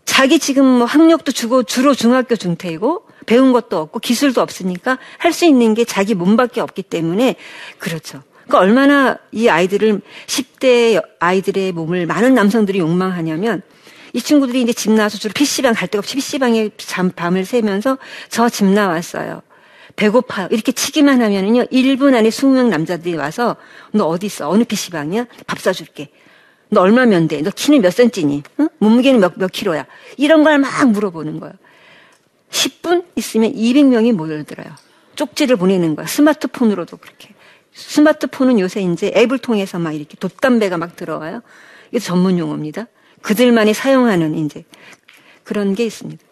자기 0.05 0.37
지금 0.37 0.65
뭐 0.65 0.85
학력도 0.85 1.31
주고 1.31 1.63
주로 1.63 1.95
중학교 1.95 2.35
중퇴이고 2.35 3.07
배운 3.25 3.51
것도 3.53 3.77
없고 3.79 3.99
기술도 3.99 4.41
없으니까 4.41 4.99
할 5.17 5.33
수 5.33 5.45
있는 5.45 5.73
게 5.73 5.85
자기 5.85 6.13
몸밖에 6.13 6.61
없기 6.61 6.83
때문에 6.83 7.35
그렇죠. 7.79 8.21
그러니까 8.45 8.59
얼마나 8.59 9.17
이 9.31 9.47
아이들을 9.49 10.01
10대 10.27 11.01
아이들의 11.19 11.71
몸을 11.71 12.05
많은 12.05 12.33
남성들이 12.33 12.79
욕망하냐면 12.79 13.61
이 14.13 14.21
친구들이 14.21 14.61
이제 14.61 14.73
집 14.73 14.91
나와서 14.91 15.17
주로 15.17 15.33
PC방 15.33 15.73
갈 15.73 15.87
데가 15.87 15.99
없이 15.99 16.15
PC방에 16.15 16.69
잠, 16.77 17.09
밤을 17.09 17.45
새면서 17.45 17.97
저 18.29 18.49
집 18.49 18.65
나왔어요. 18.65 19.41
배고파요. 19.95 20.47
이렇게 20.51 20.71
치기만 20.71 21.21
하면은요, 21.21 21.65
1분 21.65 22.15
안에 22.15 22.29
20명 22.29 22.67
남자들이 22.69 23.15
와서 23.15 23.55
너 23.91 24.05
어디 24.05 24.25
있어? 24.25 24.49
어느 24.49 24.63
PC방이야? 24.63 25.25
밥 25.47 25.59
사줄게. 25.59 26.09
너 26.69 26.81
얼마면 26.81 27.27
돼? 27.27 27.41
너 27.41 27.51
키는 27.51 27.81
몇 27.81 27.91
센치니? 27.93 28.41
응? 28.59 28.69
몸무게는 28.79 29.19
몇, 29.19 29.33
몇 29.37 29.51
킬로야? 29.51 29.85
이런 30.17 30.43
걸 30.43 30.57
막 30.57 30.89
물어보는 30.89 31.39
거예요. 31.39 31.53
10분 32.49 33.05
있으면 33.15 33.53
200명이 33.53 34.13
모여들어요. 34.13 34.67
쪽지를 35.15 35.55
보내는 35.57 35.95
거야. 35.95 36.07
스마트폰으로도 36.07 36.97
그렇게. 36.97 37.32
스마트폰은 37.73 38.59
요새 38.59 38.81
이제 38.81 39.11
앱을 39.15 39.39
통해서 39.39 39.79
막 39.79 39.93
이렇게 39.93 40.15
돛담배가 40.17 40.77
막 40.77 40.95
들어와요. 40.95 41.41
이게 41.89 41.99
전문 41.99 42.37
용어입니다. 42.37 42.87
그들만이 43.21 43.73
사용하는 43.73 44.35
이제 44.35 44.63
그런 45.43 45.75
게 45.75 45.85
있습니다. 45.85 46.23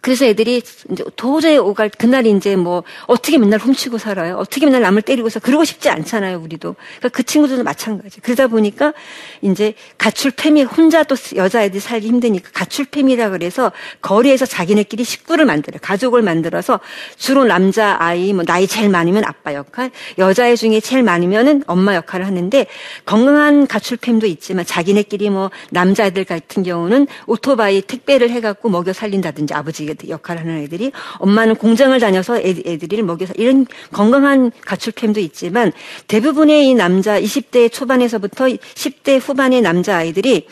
그래서 0.00 0.24
애들이 0.24 0.62
이제 0.90 1.04
도저히 1.16 1.58
오갈 1.58 1.90
그날이 1.90 2.30
이제 2.30 2.56
뭐 2.56 2.82
어떻게 3.06 3.38
맨날 3.38 3.60
훔치고 3.60 3.98
살아요? 3.98 4.36
어떻게 4.36 4.66
맨날 4.66 4.82
남을 4.82 5.02
때리고 5.02 5.28
서 5.28 5.40
그러고 5.40 5.64
싶지 5.64 5.88
않잖아요, 5.88 6.38
우리도. 6.38 6.74
그러니까 6.98 7.08
그 7.10 7.22
친구들도 7.22 7.62
마찬가지. 7.62 8.20
그러다 8.20 8.46
보니까 8.46 8.94
이제 9.42 9.74
가출팸이 9.98 10.66
혼자 10.76 11.02
또 11.02 11.16
여자애들이 11.34 11.80
살기 11.80 12.06
힘드니까 12.06 12.50
가출팸이라 12.50 13.30
그래서 13.30 13.72
거리에서 14.00 14.46
자기네끼리 14.46 15.04
식구를 15.04 15.44
만들어요. 15.44 15.80
가족을 15.82 16.22
만들어서 16.22 16.80
주로 17.16 17.44
남자 17.44 17.96
아이 18.00 18.32
뭐 18.32 18.44
나이 18.44 18.66
제일 18.66 18.88
많으면 18.88 19.24
아빠 19.24 19.54
역할, 19.54 19.90
여자애 20.18 20.56
중에 20.56 20.80
제일 20.80 21.02
많으면은 21.02 21.62
엄마 21.66 21.94
역할을 21.94 22.26
하는데 22.26 22.66
건강한 23.04 23.66
가출 23.66 23.98
팸도 23.98 24.24
있지만 24.24 24.64
자기네끼리 24.64 25.30
뭐 25.30 25.50
남자애들 25.70 26.24
같은 26.24 26.62
경우는 26.62 27.06
오토바이 27.26 27.82
택배를 27.82 28.30
해갖고 28.30 28.68
먹여 28.70 28.92
살린다든지 28.92 29.54
아버지 29.54 29.90
역할을 30.08 30.42
하는 30.42 30.58
애들이 30.62 30.92
엄마는 31.18 31.56
공장을 31.56 31.98
다녀서 32.00 32.38
애들이 32.38 33.02
먹여서 33.02 33.34
이런 33.36 33.66
건강한 33.92 34.50
가출캠도 34.64 35.20
있지만 35.20 35.72
대부분의 36.08 36.68
이 36.68 36.74
남자 36.74 37.20
20대 37.20 37.70
초반에서부터 37.72 38.46
10대 38.46 39.20
후반의 39.20 39.60
남자 39.62 39.96
아이들이 39.96 40.46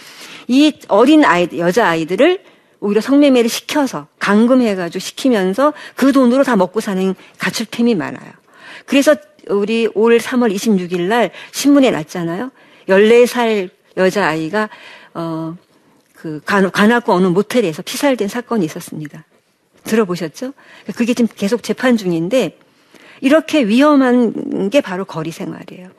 이 0.49 0.73
어린 0.89 1.25
아이 1.25 1.49
여자 1.59 1.89
아이들을 1.89 2.41
오히려 2.81 3.01
성매매를 3.01 3.49
시켜서 3.49 4.07
감금해가지고 4.19 5.01
시키면서 5.01 5.73
그 5.97 6.13
돈으로 6.13 6.45
다 6.45 6.57
먹고 6.57 6.81
사는 6.81 7.15
가출템이 7.39 7.95
많아요. 7.95 8.33
그래서 8.87 9.15
우리 9.49 9.89
올 9.95 10.19
3월 10.19 10.55
26일 10.55 11.03
날 11.03 11.31
신문에 11.53 11.91
났잖아요. 11.91 12.51
14살 12.89 13.71
여자아이가, 13.97 14.69
어, 15.15 15.57
그 16.15 16.41
관악구 16.45 17.13
어느 17.13 17.27
모텔에서 17.27 17.83
피살된 17.83 18.29
사건이 18.29 18.65
있었습니다. 18.65 19.25
들어보셨죠? 19.85 20.53
그게 20.95 21.15
지금 21.15 21.29
계속 21.35 21.63
재판 21.63 21.97
중인데 21.97 22.59
이렇게 23.21 23.67
위험한 23.67 24.71
게 24.71 24.81
바로 24.81 25.05
거리 25.05 25.31
생활이에요. 25.31 25.91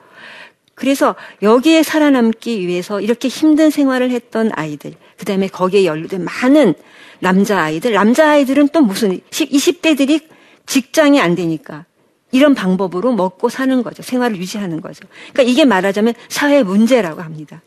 그래서 0.74 1.14
여기에 1.42 1.82
살아남기 1.82 2.66
위해서 2.66 3.00
이렇게 3.00 3.28
힘든 3.28 3.68
생활을 3.68 4.10
했던 4.10 4.50
아이들, 4.54 4.94
그 5.18 5.26
다음에 5.26 5.46
거기에 5.46 5.84
연루된 5.84 6.24
많은 6.24 6.74
남자 7.18 7.60
아이들, 7.60 7.92
남자 7.92 8.30
아이들은 8.30 8.68
또 8.68 8.80
무슨 8.80 9.20
20대들이 9.30 10.22
직장이 10.64 11.20
안 11.20 11.34
되니까 11.34 11.84
이런 12.32 12.54
방법으로 12.54 13.12
먹고 13.12 13.50
사는 13.50 13.82
거죠. 13.82 14.02
생활을 14.02 14.38
유지하는 14.38 14.80
거죠. 14.80 15.06
그러니까 15.32 15.42
이게 15.52 15.64
말하자면 15.66 16.14
사회 16.28 16.62
문제라고 16.62 17.20
합니다. 17.20 17.60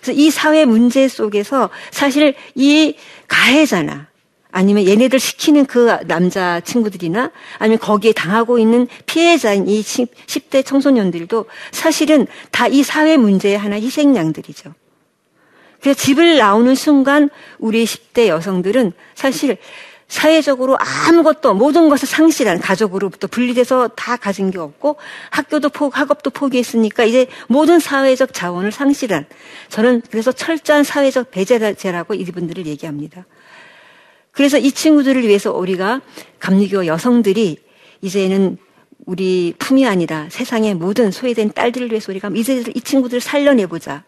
그래서 0.00 0.12
이 0.12 0.30
사회 0.30 0.64
문제 0.64 1.08
속에서 1.08 1.70
사실 1.90 2.34
이 2.54 2.94
가해자나 3.26 4.06
아니면 4.56 4.86
얘네들 4.86 5.20
시키는 5.20 5.66
그 5.66 5.98
남자 6.06 6.60
친구들이나 6.60 7.30
아니면 7.58 7.78
거기에 7.78 8.12
당하고 8.12 8.58
있는 8.58 8.88
피해자인 9.04 9.68
이 9.68 9.82
10대 9.82 10.64
청소년들도 10.64 11.44
사실은 11.72 12.26
다 12.50 12.66
이 12.66 12.82
사회 12.82 13.16
문제의 13.16 13.56
하나 13.56 13.76
희생양들이죠. 13.76 14.74
그래서 15.80 15.98
집을 15.98 16.38
나오는 16.38 16.74
순간 16.74 17.30
우리 17.58 17.84
10대 17.84 18.26
여성들은 18.26 18.92
사실 19.14 19.58
사회적으로 20.08 20.76
아무것도 20.78 21.54
모든 21.54 21.88
것을 21.88 22.08
상실한 22.08 22.58
가족으로부터 22.58 23.26
분리돼서 23.28 23.88
다 23.88 24.16
가진 24.16 24.50
게 24.50 24.58
없고 24.58 24.96
학교도 25.30 25.68
포 25.68 25.90
학업도 25.90 26.30
포기했으니까 26.30 27.04
이제 27.04 27.26
모든 27.48 27.78
사회적 27.78 28.32
자원을 28.32 28.72
상실한 28.72 29.26
저는 29.68 30.02
그래서 30.10 30.32
철저한 30.32 30.82
사회적 30.82 31.30
배제라고 31.30 32.14
이분들을 32.14 32.66
얘기합니다. 32.66 33.26
그래서 34.36 34.58
이 34.58 34.70
친구들을 34.70 35.26
위해서 35.26 35.50
우리가 35.50 36.02
감리교 36.40 36.84
여성들이 36.86 37.56
이제는 38.02 38.58
우리 39.06 39.54
품이 39.58 39.86
아니라 39.86 40.26
세상의 40.30 40.74
모든 40.74 41.10
소외된 41.10 41.52
딸들을 41.52 41.90
위해서 41.90 42.12
우리가 42.12 42.28
이제 42.34 42.62
이 42.74 42.80
친구들을 42.82 43.22
살려내보자. 43.22 44.04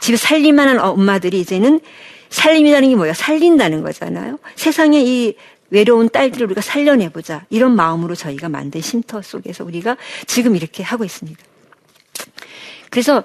집에 0.00 0.16
살림만한 0.16 0.80
엄마들이 0.80 1.40
이제는 1.40 1.80
살림이라는 2.28 2.88
게 2.88 2.96
뭐야? 2.96 3.14
살린다는 3.14 3.82
거잖아요. 3.82 4.40
세상에 4.56 5.00
이 5.00 5.34
외로운 5.70 6.08
딸들을 6.08 6.46
우리가 6.46 6.60
살려내보자. 6.60 7.46
이런 7.48 7.76
마음으로 7.76 8.16
저희가 8.16 8.48
만든 8.48 8.80
쉼터 8.80 9.22
속에서 9.22 9.64
우리가 9.64 9.96
지금 10.26 10.56
이렇게 10.56 10.82
하고 10.82 11.04
있습니다. 11.04 11.40
그래서 12.90 13.22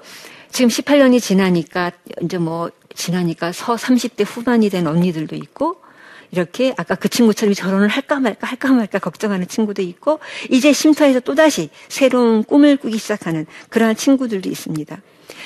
지금 0.52 0.68
18년이 0.68 1.20
지나니까 1.20 1.90
이제 2.22 2.38
뭐 2.38 2.70
지나니까 2.94 3.50
서 3.50 3.74
30대 3.74 4.24
후반이 4.24 4.70
된 4.70 4.86
언니들도 4.86 5.34
있고 5.34 5.82
이렇게 6.30 6.74
아까 6.76 6.94
그 6.94 7.08
친구처럼 7.08 7.54
결혼을 7.54 7.88
할까 7.88 8.20
말까 8.20 8.46
할까 8.46 8.72
말까 8.72 8.98
걱정하는 8.98 9.48
친구도 9.48 9.82
있고 9.82 10.20
이제 10.50 10.72
쉼터에서 10.72 11.20
또다시 11.20 11.70
새로운 11.88 12.44
꿈을 12.44 12.76
꾸기 12.76 12.98
시작하는 12.98 13.46
그러한 13.70 13.96
친구들도 13.96 14.48
있습니다. 14.48 15.00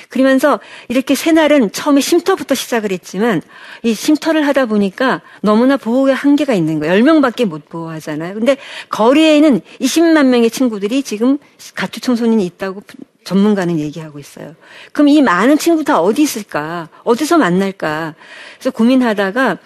그러면서 0.08 0.60
이렇게 0.88 1.14
새날은 1.14 1.72
처음에 1.72 2.00
쉼터부터 2.00 2.54
시작을 2.54 2.92
했지만 2.92 3.42
이 3.82 3.94
쉼터를 3.94 4.46
하다 4.46 4.66
보니까 4.66 5.20
너무나 5.42 5.76
보호의 5.76 6.14
한계가 6.14 6.54
있는 6.54 6.78
거예요. 6.78 6.94
10명밖에 6.94 7.44
못 7.44 7.68
보호하잖아요. 7.68 8.34
근데 8.34 8.56
거리에는 8.88 9.60
20만 9.80 10.26
명의 10.26 10.50
친구들이 10.50 11.02
지금 11.02 11.38
가출 11.74 12.00
청소년이 12.00 12.44
있다고 12.46 12.82
전문가는 13.24 13.78
얘기하고 13.78 14.18
있어요. 14.18 14.54
그럼 14.92 15.08
이 15.08 15.20
많은 15.20 15.58
친구 15.58 15.84
다 15.84 16.00
어디 16.00 16.22
있을까? 16.22 16.88
어디서 17.04 17.36
만날까? 17.36 18.14
그래서 18.54 18.70
고민하다가 18.70 19.58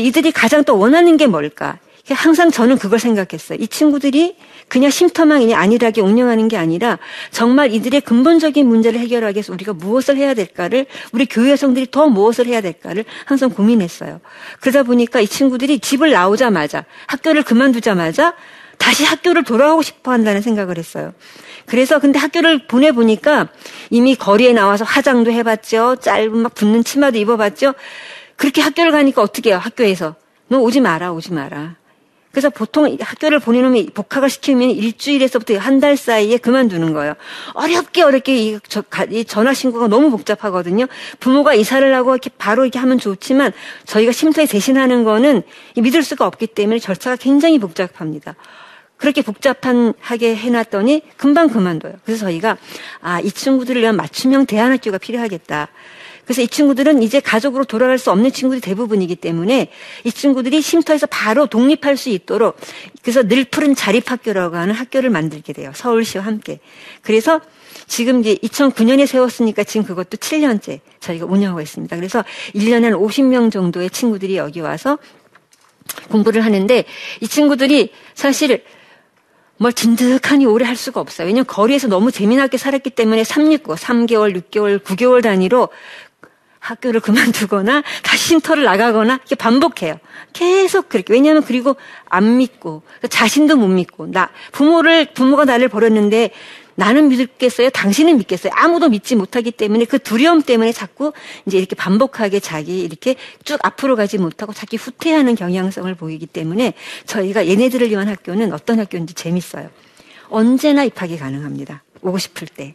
이들이 0.00 0.32
가장 0.32 0.64
또 0.64 0.78
원하는 0.78 1.16
게 1.16 1.26
뭘까? 1.26 1.78
항상 2.10 2.50
저는 2.50 2.76
그걸 2.76 2.98
생각했어요. 2.98 3.58
이 3.60 3.66
친구들이 3.66 4.36
그냥 4.68 4.90
쉼터만 4.90 5.52
안일하게 5.52 6.02
운영하는 6.02 6.48
게 6.48 6.58
아니라 6.58 6.98
정말 7.30 7.72
이들의 7.72 8.02
근본적인 8.02 8.66
문제를 8.66 9.00
해결하기 9.00 9.36
위해서 9.36 9.52
우리가 9.54 9.72
무엇을 9.72 10.16
해야 10.18 10.34
될까를 10.34 10.84
우리 11.12 11.24
교회 11.24 11.52
여성들이 11.52 11.90
더 11.90 12.06
무엇을 12.06 12.46
해야 12.46 12.60
될까를 12.60 13.06
항상 13.24 13.50
고민했어요. 13.50 14.20
그러다 14.60 14.82
보니까 14.82 15.20
이 15.20 15.26
친구들이 15.26 15.78
집을 15.78 16.10
나오자마자 16.10 16.84
학교를 17.06 17.42
그만두자마자 17.42 18.34
다시 18.76 19.04
학교를 19.04 19.44
돌아가고 19.44 19.82
싶어 19.82 20.12
한다는 20.12 20.42
생각을 20.42 20.76
했어요. 20.76 21.14
그래서 21.66 21.98
근데 21.98 22.18
학교를 22.18 22.66
보내보니까 22.66 23.48
이미 23.88 24.14
거리에 24.14 24.52
나와서 24.52 24.84
화장도 24.84 25.30
해봤죠. 25.30 25.96
짧은 26.00 26.36
막 26.36 26.54
붙는 26.54 26.84
치마도 26.84 27.18
입어봤죠. 27.18 27.74
그렇게 28.36 28.60
학교를 28.62 28.92
가니까 28.92 29.22
어떻게 29.22 29.50
해요? 29.50 29.58
학교에서. 29.58 30.16
너 30.48 30.58
오지 30.58 30.80
마라, 30.80 31.12
오지 31.12 31.32
마라. 31.32 31.76
그래서 32.32 32.50
보통 32.50 32.96
학교를 33.00 33.38
보내놓으면 33.38 33.90
복학을 33.94 34.28
시키면 34.28 34.70
일주일에서부터 34.70 35.56
한 35.56 35.78
달 35.78 35.96
사이에 35.96 36.36
그만두는 36.38 36.92
거예요. 36.92 37.14
어렵게 37.52 38.02
어렵게 38.02 38.36
이, 38.36 38.58
저, 38.68 38.82
이 39.10 39.24
전화 39.24 39.54
신고가 39.54 39.86
너무 39.86 40.10
복잡하거든요. 40.10 40.86
부모가 41.20 41.54
이사를 41.54 41.94
하고 41.94 42.10
이렇게 42.12 42.30
바로 42.36 42.64
이렇게 42.64 42.80
하면 42.80 42.98
좋지만 42.98 43.52
저희가 43.86 44.10
쉼터에 44.10 44.46
대신하는 44.46 45.04
거는 45.04 45.42
믿을 45.76 46.02
수가 46.02 46.26
없기 46.26 46.48
때문에 46.48 46.80
절차가 46.80 47.14
굉장히 47.16 47.60
복잡합니다. 47.60 48.34
그렇게 48.96 49.22
복잡하게 49.22 50.34
해놨더니 50.34 51.02
금방 51.16 51.48
그만둬요. 51.48 51.92
그래서 52.04 52.26
저희가 52.26 52.56
아, 53.00 53.20
이 53.20 53.30
친구들을 53.30 53.80
위한 53.80 53.94
맞춤형 53.96 54.46
대안학교가 54.46 54.98
필요하겠다. 54.98 55.68
그래서 56.24 56.42
이 56.42 56.48
친구들은 56.48 57.02
이제 57.02 57.20
가족으로 57.20 57.64
돌아갈 57.64 57.98
수 57.98 58.10
없는 58.10 58.32
친구들이 58.32 58.60
대부분이기 58.60 59.16
때문에 59.16 59.70
이 60.04 60.12
친구들이 60.12 60.62
쉼터에서 60.62 61.06
바로 61.06 61.46
독립할 61.46 61.96
수 61.96 62.08
있도록 62.08 62.56
그래서 63.02 63.22
늘 63.22 63.44
푸른 63.44 63.74
자립학교라고 63.74 64.56
하는 64.56 64.74
학교를 64.74 65.10
만들게 65.10 65.52
돼요. 65.52 65.72
서울시와 65.74 66.24
함께. 66.24 66.60
그래서 67.02 67.40
지금 67.86 68.20
이제 68.20 68.34
2009년에 68.36 69.06
세웠으니까 69.06 69.64
지금 69.64 69.86
그것도 69.86 70.16
7년째 70.16 70.80
저희가 71.00 71.26
운영하고 71.26 71.60
있습니다. 71.60 71.94
그래서 71.96 72.24
1년에 72.54 72.82
한 72.84 72.92
50명 72.94 73.52
정도의 73.52 73.90
친구들이 73.90 74.36
여기 74.36 74.60
와서 74.60 74.98
공부를 76.08 76.44
하는데 76.44 76.84
이 77.20 77.28
친구들이 77.28 77.92
사실 78.14 78.64
뭘 79.56 79.72
진득하니 79.72 80.46
오래 80.46 80.64
할 80.64 80.74
수가 80.74 81.00
없어요. 81.00 81.26
왜냐면 81.26 81.46
거리에서 81.46 81.86
너무 81.86 82.10
재미나게 82.10 82.56
살았기 82.58 82.90
때문에 82.90 83.22
369, 83.22 83.74
3개월, 83.74 84.50
6개월, 84.50 84.82
9개월 84.82 85.22
단위로 85.22 85.68
학교를 86.64 87.00
그만두거나 87.00 87.82
다시 88.02 88.28
쉼터를 88.28 88.64
나가거나 88.64 89.14
이렇게 89.16 89.34
반복해요. 89.34 89.98
계속 90.32 90.88
그렇게. 90.88 91.12
왜냐하면 91.12 91.44
그리고 91.44 91.76
안 92.06 92.38
믿고 92.38 92.82
자신도 93.08 93.56
못 93.56 93.68
믿고 93.68 94.06
나 94.06 94.30
부모를 94.52 95.12
부모가 95.12 95.44
나를 95.44 95.68
버렸는데 95.68 96.30
나는 96.76 97.08
믿겠어요? 97.08 97.70
당신은 97.70 98.16
믿겠어요? 98.16 98.52
아무도 98.56 98.88
믿지 98.88 99.14
못하기 99.14 99.52
때문에 99.52 99.84
그 99.84 99.98
두려움 99.98 100.42
때문에 100.42 100.72
자꾸 100.72 101.12
이제 101.46 101.58
이렇게 101.58 101.76
반복하게 101.76 102.40
자기 102.40 102.80
이렇게 102.80 103.14
쭉 103.44 103.58
앞으로 103.62 103.94
가지 103.94 104.18
못하고 104.18 104.52
자기 104.52 104.76
후퇴하는 104.76 105.36
경향성을 105.36 105.94
보이기 105.94 106.26
때문에 106.26 106.72
저희가 107.06 107.46
얘네들을 107.46 107.90
위한 107.90 108.08
학교는 108.08 108.52
어떤 108.52 108.80
학교인지 108.80 109.14
재밌어요. 109.14 109.70
언제나 110.30 110.82
입학이 110.82 111.18
가능합니다. 111.18 111.84
오고 112.00 112.18
싶을 112.18 112.48
때. 112.48 112.74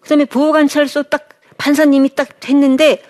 그 0.00 0.08
다음에 0.08 0.24
보호관찰소 0.24 1.02
딱 1.04 1.39
판사님이 1.60 2.14
딱 2.14 2.28
했는데, 2.48 3.02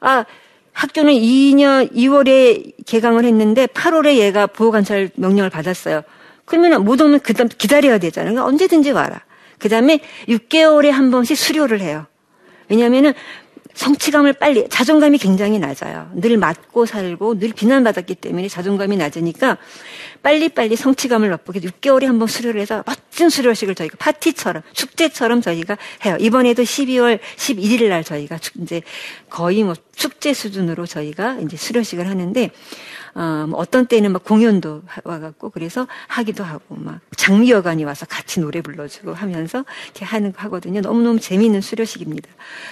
아, 0.00 0.26
학교는 0.72 1.14
2년 1.14 1.90
2월에 1.94 2.74
개강을 2.84 3.24
했는데 3.24 3.66
8월에 3.66 4.18
얘가 4.18 4.46
보호관찰 4.46 5.08
명령을 5.14 5.48
받았어요. 5.48 6.02
그러면 6.44 6.84
못 6.84 7.00
오면 7.00 7.20
그다음 7.20 7.48
기다려야 7.48 7.96
되잖아요. 7.98 8.34
그러니까 8.34 8.46
언제든지 8.46 8.90
와라. 8.90 9.22
그 9.58 9.70
다음에 9.70 10.00
6개월에 10.28 10.90
한 10.90 11.10
번씩 11.10 11.34
수료를 11.34 11.80
해요. 11.80 12.06
왜냐하면은 12.68 13.14
성취감을 13.76 14.32
빨리, 14.32 14.66
자존감이 14.68 15.18
굉장히 15.18 15.58
낮아요. 15.58 16.10
늘 16.14 16.38
맞고 16.38 16.86
살고 16.86 17.38
늘 17.38 17.52
비난받았기 17.52 18.14
때문에 18.16 18.48
자존감이 18.48 18.96
낮으니까 18.96 19.58
빨리빨리 20.22 20.76
성취감을 20.76 21.28
맛보게 21.30 21.60
6개월에 21.60 22.06
한 22.06 22.18
번 22.18 22.26
수료를 22.26 22.60
해서 22.60 22.82
멋진 22.86 23.28
수료식을 23.28 23.74
저희가 23.74 23.96
파티처럼, 23.98 24.62
축제처럼 24.72 25.42
저희가 25.42 25.76
해요. 26.06 26.16
이번에도 26.18 26.62
12월 26.62 27.18
11일 27.36 27.90
날 27.90 28.02
저희가 28.02 28.38
이제 28.62 28.80
거의 29.36 29.64
뭐 29.64 29.74
축제 29.94 30.32
수준으로 30.32 30.86
저희가 30.86 31.40
이제 31.40 31.58
수료식을 31.58 32.08
하는데 32.08 32.50
어, 33.14 33.44
뭐 33.46 33.58
어떤 33.58 33.84
때는 33.84 34.12
막 34.12 34.24
공연도 34.24 34.82
와갖고 35.04 35.50
그래서 35.50 35.86
하기도 36.08 36.42
하고 36.42 36.74
막 36.74 37.00
장미여관이 37.18 37.84
와서 37.84 38.06
같이 38.06 38.40
노래 38.40 38.62
불러주고 38.62 39.12
하면서 39.12 39.66
이렇게 39.84 40.06
하는 40.06 40.32
거 40.32 40.40
하거든요. 40.44 40.80
너무너무 40.80 41.20
재미있는 41.20 41.60
수료식입니다. 41.60 42.30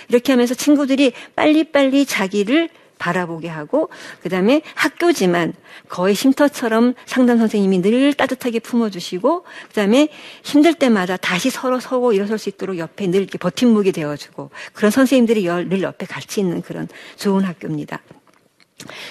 이렇게 0.08 0.32
하면서 0.32 0.54
친구들이 0.54 1.12
빨리빨리 1.36 2.06
자기를 2.06 2.70
바라보게 2.98 3.48
하고 3.48 3.88
그다음에 4.22 4.62
학교지만 4.74 5.52
거의 5.88 6.14
쉼터처럼 6.14 6.94
상담 7.06 7.38
선생님이 7.38 7.82
늘 7.82 8.14
따뜻하게 8.14 8.60
품어주시고 8.60 9.44
그다음에 9.68 10.08
힘들 10.42 10.74
때마다 10.74 11.16
다시 11.16 11.50
서로 11.50 11.80
서고 11.80 12.12
일어설 12.12 12.38
수 12.38 12.48
있도록 12.48 12.78
옆에 12.78 13.06
늘 13.06 13.20
이렇게 13.20 13.38
버팀목이 13.38 13.92
되어주고 13.92 14.50
그런 14.72 14.90
선생님들이 14.90 15.44
늘 15.68 15.82
옆에 15.82 16.06
같이 16.06 16.40
있는 16.40 16.62
그런 16.62 16.88
좋은 17.16 17.44
학교입니다. 17.44 18.00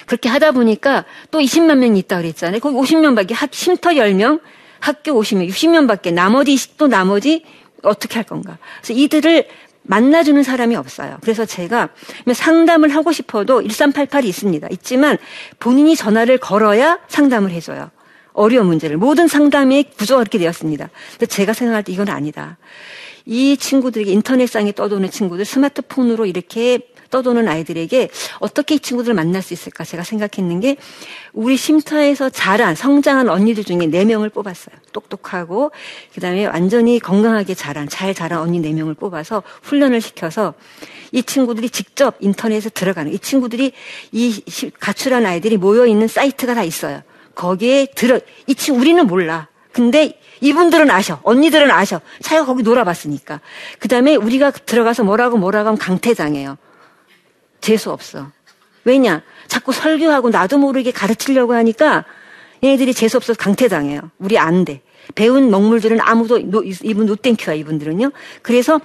그렇게 0.06 0.28
하다 0.28 0.52
보니까 0.52 1.04
또 1.30 1.40
20만 1.40 1.78
명이 1.78 1.98
있다 2.00 2.18
그랬잖아요. 2.18 2.60
거기 2.60 2.76
50명밖에 2.76 3.34
학 3.34 3.52
쉼터 3.52 3.90
10명, 3.90 4.40
학교 4.80 5.12
50명, 5.12 5.48
60명밖에 5.48 6.12
나머지 6.12 6.76
또 6.76 6.86
나머지 6.86 7.44
어떻게 7.82 8.14
할 8.16 8.24
건가? 8.24 8.58
그래서 8.82 8.98
이들을 8.98 9.48
만나주는 9.84 10.42
사람이 10.42 10.76
없어요. 10.76 11.18
그래서 11.20 11.44
제가 11.44 11.90
상담을 12.32 12.94
하고 12.94 13.12
싶어도 13.12 13.60
1388이 13.60 14.24
있습니다. 14.24 14.68
있지만 14.72 15.18
본인이 15.58 15.94
전화를 15.94 16.38
걸어야 16.38 16.98
상담을 17.08 17.50
해줘요. 17.50 17.90
어려운 18.32 18.66
문제를. 18.66 18.96
모든 18.96 19.28
상담의 19.28 19.92
구조가 19.96 20.20
그렇게 20.20 20.38
되었습니다. 20.38 20.90
근데 21.12 21.26
제가 21.26 21.52
생각할 21.52 21.84
때 21.84 21.92
이건 21.92 22.08
아니다. 22.08 22.56
이 23.26 23.56
친구들에게 23.56 24.10
인터넷상에 24.10 24.72
떠도는 24.72 25.10
친구들 25.10 25.44
스마트폰으로 25.44 26.26
이렇게 26.26 26.80
떠도는 27.10 27.46
아이들에게 27.46 28.10
어떻게 28.40 28.74
이 28.74 28.80
친구들을 28.80 29.14
만날 29.14 29.40
수 29.40 29.54
있을까 29.54 29.84
제가 29.84 30.02
생각했는 30.02 30.60
게 30.60 30.76
우리 31.32 31.56
쉼터에서 31.56 32.28
자란 32.28 32.74
성장한 32.74 33.28
언니들 33.28 33.62
중에 33.62 33.78
4명을 33.78 34.32
뽑았어요. 34.32 34.74
똑똑하고 34.92 35.70
그다음에 36.14 36.46
완전히 36.46 36.98
건강하게 36.98 37.54
자란 37.54 37.88
잘 37.88 38.14
자란 38.14 38.40
언니 38.40 38.60
4명을 38.60 38.98
뽑아서 38.98 39.44
훈련을 39.62 40.00
시켜서 40.00 40.54
이 41.12 41.22
친구들이 41.22 41.70
직접 41.70 42.16
인터넷에 42.18 42.68
들어가는 42.68 43.12
이 43.12 43.18
친구들이 43.18 43.72
이 44.10 44.42
가출한 44.80 45.24
아이들이 45.24 45.56
모여 45.56 45.86
있는 45.86 46.08
사이트가 46.08 46.54
다 46.54 46.64
있어요. 46.64 47.02
거기에 47.36 47.86
들어 47.94 48.18
이 48.48 48.54
친구 48.56 48.80
우리는 48.80 49.06
몰라. 49.06 49.48
근데 49.72 50.18
이분들은 50.44 50.90
아셔. 50.90 51.20
언니들은 51.22 51.70
아셔. 51.70 52.02
차가 52.20 52.44
거기 52.44 52.62
놀아봤으니까. 52.62 53.40
그 53.78 53.88
다음에 53.88 54.14
우리가 54.14 54.50
들어가서 54.50 55.02
뭐라고 55.02 55.38
뭐라고 55.38 55.68
하면 55.68 55.78
강퇴당해요. 55.78 56.58
재수 57.62 57.90
없어. 57.90 58.30
왜냐? 58.84 59.22
자꾸 59.46 59.72
설교하고 59.72 60.28
나도 60.28 60.58
모르게 60.58 60.90
가르치려고 60.90 61.54
하니까 61.54 62.04
얘네들이 62.62 62.92
재수 62.92 63.16
없어서 63.16 63.38
강퇴당해요. 63.38 64.10
우리 64.18 64.38
안 64.38 64.66
돼. 64.66 64.82
배운 65.14 65.50
먹물들은 65.50 65.98
아무도 66.00 66.38
이분 66.38 67.06
노땡큐야 67.06 67.54
이분들은요. 67.54 68.12
그래서 68.42 68.80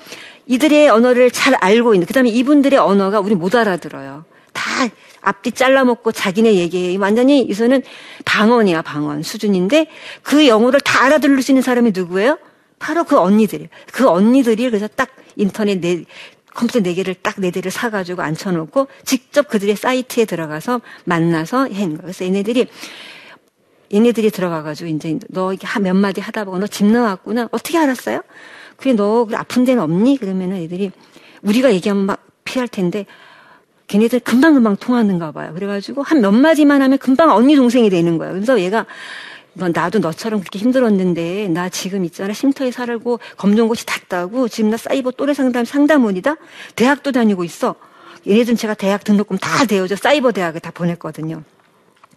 이들의 0.46 0.88
언어를 0.88 1.30
잘 1.30 1.56
알고 1.56 1.94
있는 1.94 2.08
그다음에 2.08 2.30
이분들의 2.30 2.80
언어가 2.80 3.20
우리 3.20 3.36
못 3.36 3.56
알아들어요. 3.56 4.24
다 4.54 4.62
앞뒤 5.22 5.52
잘라먹고 5.52 6.12
자기네 6.12 6.56
얘기해. 6.56 6.98
완전히 6.98 7.42
이서는 7.42 7.84
방언이야 8.26 8.82
방언 8.82 9.24
수준인데 9.24 9.88
그 10.24 10.48
영어를 10.48 10.80
다 10.82 11.04
알아들을 11.06 11.42
수 11.42 11.52
있는 11.52 11.62
사람이 11.62 11.92
누구예요? 11.94 12.38
바로 12.80 13.04
그 13.04 13.18
언니들이에요. 13.20 13.70
그 13.92 14.08
언니들이 14.08 14.64
그래서 14.70 14.88
딱 14.88 15.10
인터넷 15.36 15.80
내 15.80 16.04
컴퓨터 16.56 16.80
네 16.80 16.94
개를 16.94 17.14
딱 17.16 17.36
네 17.40 17.52
대를 17.52 17.72
사가지고 17.72 18.22
앉혀놓고 18.22 18.88
직접 19.06 19.48
그들의 19.50 19.76
사이트에 19.76 20.26
들어가서 20.26 20.82
만나서 21.06 21.58
한 21.60 21.70
거예요. 21.70 21.98
그래서 22.02 22.26
얘네들이 22.26 22.68
얘네들이 23.94 24.30
들어가가지고 24.32 24.90
이제 24.90 25.18
너몇 25.30 25.96
마디 25.96 26.22
하다 26.22 26.46
보고 26.46 26.58
너 26.60 26.68
집 26.68 26.86
나왔구나 26.86 27.50
어떻게 27.52 27.78
알았어요? 27.78 28.22
그래 28.78 28.94
너 28.94 29.28
아픈 29.34 29.66
데는 29.66 29.82
없니? 29.84 30.18
그러면은 30.18 30.58
애들이 30.58 30.92
우리가 31.42 31.74
얘기하면 31.74 32.06
막 32.06 32.26
피할 32.46 32.68
텐데 32.68 33.06
걔네들 33.90 34.22
금방금방 34.22 34.78
통하는가 34.78 35.32
봐요. 35.32 35.52
그래가지고 35.54 36.04
한 36.04 36.22
몇 36.22 36.32
마디만 36.32 36.82
하면 36.82 36.98
금방 36.98 37.32
언니 37.32 37.56
동생이 37.56 37.90
되는 37.90 38.18
거예요. 38.18 38.34
그래서 38.34 38.60
얘가 38.62 38.86
나도 39.54 40.00
너처럼 40.00 40.40
그렇게 40.40 40.60
힘들었는데 40.60 41.50
나 41.50 41.68
지금 41.70 42.06
있잖아 42.06 42.34
쉼터에 42.34 42.72
살고 42.72 43.20
검정고시 43.38 43.86
탔다고 43.86 44.48
지금 44.48 44.70
나 44.70 44.78
사이버 44.78 45.12
또래 45.12 45.34
상담 45.34 45.66
상담원이다 45.66 46.36
대학도 46.76 47.12
다니고 47.12 47.44
있어 47.44 47.76
얘네들은 48.28 48.56
제가 48.56 48.76
대학 48.76 49.04
등록금 49.04 49.38
다 49.38 49.66
되어져 49.66 49.96
사이버 49.98 50.32
대학에 50.32 50.60
다 50.60 50.72
보냈거든요 50.72 51.44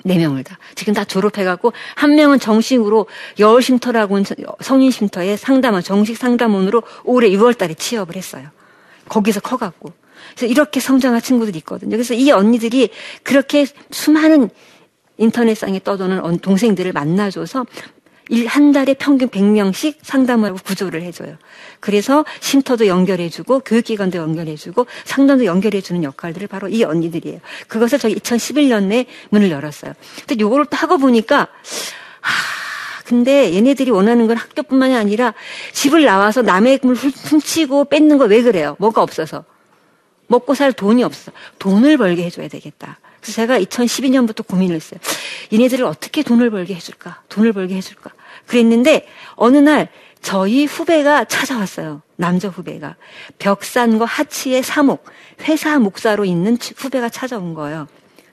네 0.05 0.19
명을 0.19 0.43
다. 0.43 0.59
지금 0.75 0.95
다 0.95 1.05
졸업해갖고, 1.05 1.73
한 1.95 2.17
명은 2.17 2.41
정식으로 2.41 3.07
여울 3.39 3.63
쉼터라고 3.63 4.17
하는 4.17 4.25
성인 4.61 4.91
쉼터에 4.91 5.37
상담원, 5.37 5.81
정식 5.85 6.17
상담원으로 6.17 6.83
올해 7.05 7.31
6월 7.31 7.57
달에 7.57 7.75
취업을 7.75 8.17
했어요. 8.17 8.49
거기서 9.09 9.39
커갖고. 9.39 9.93
그래서 10.35 10.47
이렇게 10.47 10.81
성장한 10.81 11.21
친구들이 11.23 11.59
있거든요. 11.59 11.91
그래서 11.91 12.15
이 12.15 12.31
언니들이 12.31 12.91
그렇게 13.23 13.67
수많은 13.91 14.51
인터넷상에 15.19 15.81
떠도는 15.83 16.39
동생들을 16.39 16.93
만나줘서 16.93 17.67
한 18.47 18.73
달에 18.73 18.95
평균 18.95 19.29
100명씩 19.29 19.97
상담을 20.03 20.51
하고 20.51 20.59
구조를 20.65 21.03
해줘요. 21.03 21.37
그래서 21.81 22.25
쉼터도 22.41 22.87
연결해주고 22.87 23.61
교육기관도 23.61 24.17
연결해주고 24.19 24.87
상담도 25.05 25.45
연결해주는 25.45 26.03
역할들을 26.03 26.49
바로 26.49 26.69
이 26.69 26.83
언니들이에요. 26.83 27.41
그것을 27.69 27.99
저희 27.99 28.15
2011년에 28.15 29.07
문을 29.31 29.51
열었어요. 29.51 29.93
근데 30.27 30.43
요거를 30.43 30.67
또 30.67 30.77
하고 30.79 30.97
보니까 30.99 31.49
하, 32.21 32.33
근데 33.05 33.53
얘네들이 33.55 33.91
원하는 33.91 34.27
건 34.27 34.37
학교뿐만이 34.39 34.95
아니라 34.97 35.35
집을 35.73 36.05
나와서 36.05 36.41
남의 36.41 36.79
꿈을 36.79 36.95
훔치고 36.97 37.87
뺏는 37.87 38.17
거 38.17 38.25
왜 38.25 38.43
그래요? 38.43 38.77
뭐가 38.79 39.03
없어서. 39.03 39.45
먹고 40.33 40.55
살 40.55 40.73
돈이 40.73 41.05
없어. 41.05 41.31
돈을 41.59 41.99
벌게 41.99 42.25
해줘야 42.25 42.49
되겠다. 42.49 42.99
그래서 43.21 43.37
제가 43.37 43.61
2012년부터 43.61 44.47
고민을 44.47 44.77
했어요. 44.77 44.99
얘네들을 45.53 45.85
어떻게 45.85 46.23
돈을 46.23 46.51
벌게 46.51 46.75
해줄까? 46.75 47.23
돈을 47.29 47.53
벌게 47.53 47.77
해줄까? 47.77 48.11
그랬는데 48.47 49.07
어느 49.37 49.59
날 49.59 49.89
저희 50.23 50.65
후배가 50.65 51.27
찾아왔어요. 51.27 52.01
남자 52.17 52.49
후배가. 52.49 52.97
벽산과 53.39 54.05
하치의 54.07 54.63
사목, 54.63 55.05
회사 55.43 55.79
목사로 55.79 56.25
있는 56.25 56.57
후배가 56.77 57.11
찾아온 57.11 57.55
거예요. 57.55 57.87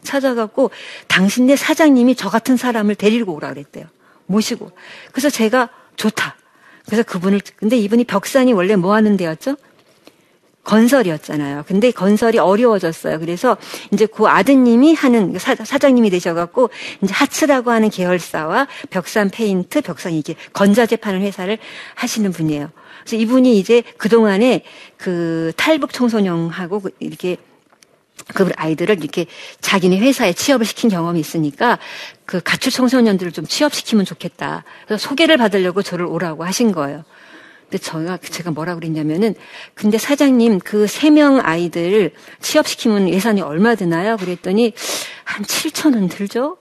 찾아갖고 0.03 0.71
당신네 1.07 1.57
사장님이 1.57 2.15
저 2.15 2.29
같은 2.29 2.55
사람을 2.55 2.95
데리고 2.95 3.33
오라 3.33 3.49
그랬대요. 3.49 3.85
모시고. 4.27 4.71
그래서 5.11 5.29
제가 5.29 5.69
좋다. 5.97 6.37
그래서 6.85 7.03
그분을, 7.03 7.41
근데 7.57 7.77
이분이 7.77 8.05
벽산이 8.05 8.53
원래 8.53 8.75
뭐 8.75 8.93
하는 8.93 9.17
데였죠? 9.17 9.57
건설이었잖아요. 10.69 11.63
근데 11.67 11.89
건설이 11.89 12.37
어려워졌어요. 12.37 13.19
그래서 13.19 13.57
이제 13.91 14.05
그 14.05 14.27
아드님이 14.27 14.93
하는 14.93 15.35
사, 15.39 15.55
장님이 15.55 16.11
되셔갖고 16.11 16.69
이제 17.01 17.11
하츠라고 17.11 17.71
하는 17.71 17.89
계열사와 17.89 18.67
벽산 18.91 19.31
페인트, 19.31 19.81
벽산 19.81 20.13
이게 20.13 20.35
건자재 20.53 20.97
파는 20.97 21.21
회사를 21.21 21.57
하시는 21.95 22.31
분이에요. 22.31 22.69
그래서 23.01 23.15
이분이 23.15 23.57
이제 23.57 23.81
그 23.97 24.09
동안에 24.09 24.61
그 24.97 25.53
탈북 25.55 25.91
청소년하고 25.91 26.81
그 26.81 26.91
이렇게 26.99 27.37
그 28.35 28.47
아이들을 28.55 28.99
이렇게 28.99 29.25
자기네 29.61 29.97
회사에 29.97 30.33
취업을 30.33 30.67
시킨 30.67 30.91
경험이 30.91 31.19
있으니까 31.19 31.79
그 32.25 32.41
가출 32.41 32.71
청소년들을 32.71 33.31
좀 33.31 33.47
취업시키면 33.47 34.05
좋겠다. 34.05 34.65
그래서 34.85 35.07
소개를 35.07 35.37
받으려고 35.37 35.81
저를 35.81 36.05
오라고 36.05 36.43
하신 36.43 36.73
거예요. 36.73 37.05
근데 37.69 37.77
제가, 37.77 38.17
제가 38.17 38.49
뭐라 38.51 38.73
그랬냐면은, 38.75 39.35
근데 39.75 39.99
사장님, 39.99 40.59
그 40.59 40.85
세 40.87 41.11
명 41.11 41.39
아이들 41.39 42.11
취업시키면 42.41 43.09
예산이 43.09 43.41
얼마 43.41 43.75
드나요? 43.75 44.17
그랬더니, 44.17 44.73
한 45.23 45.45
7천 45.45 45.93
원 45.93 46.09
들죠? 46.09 46.57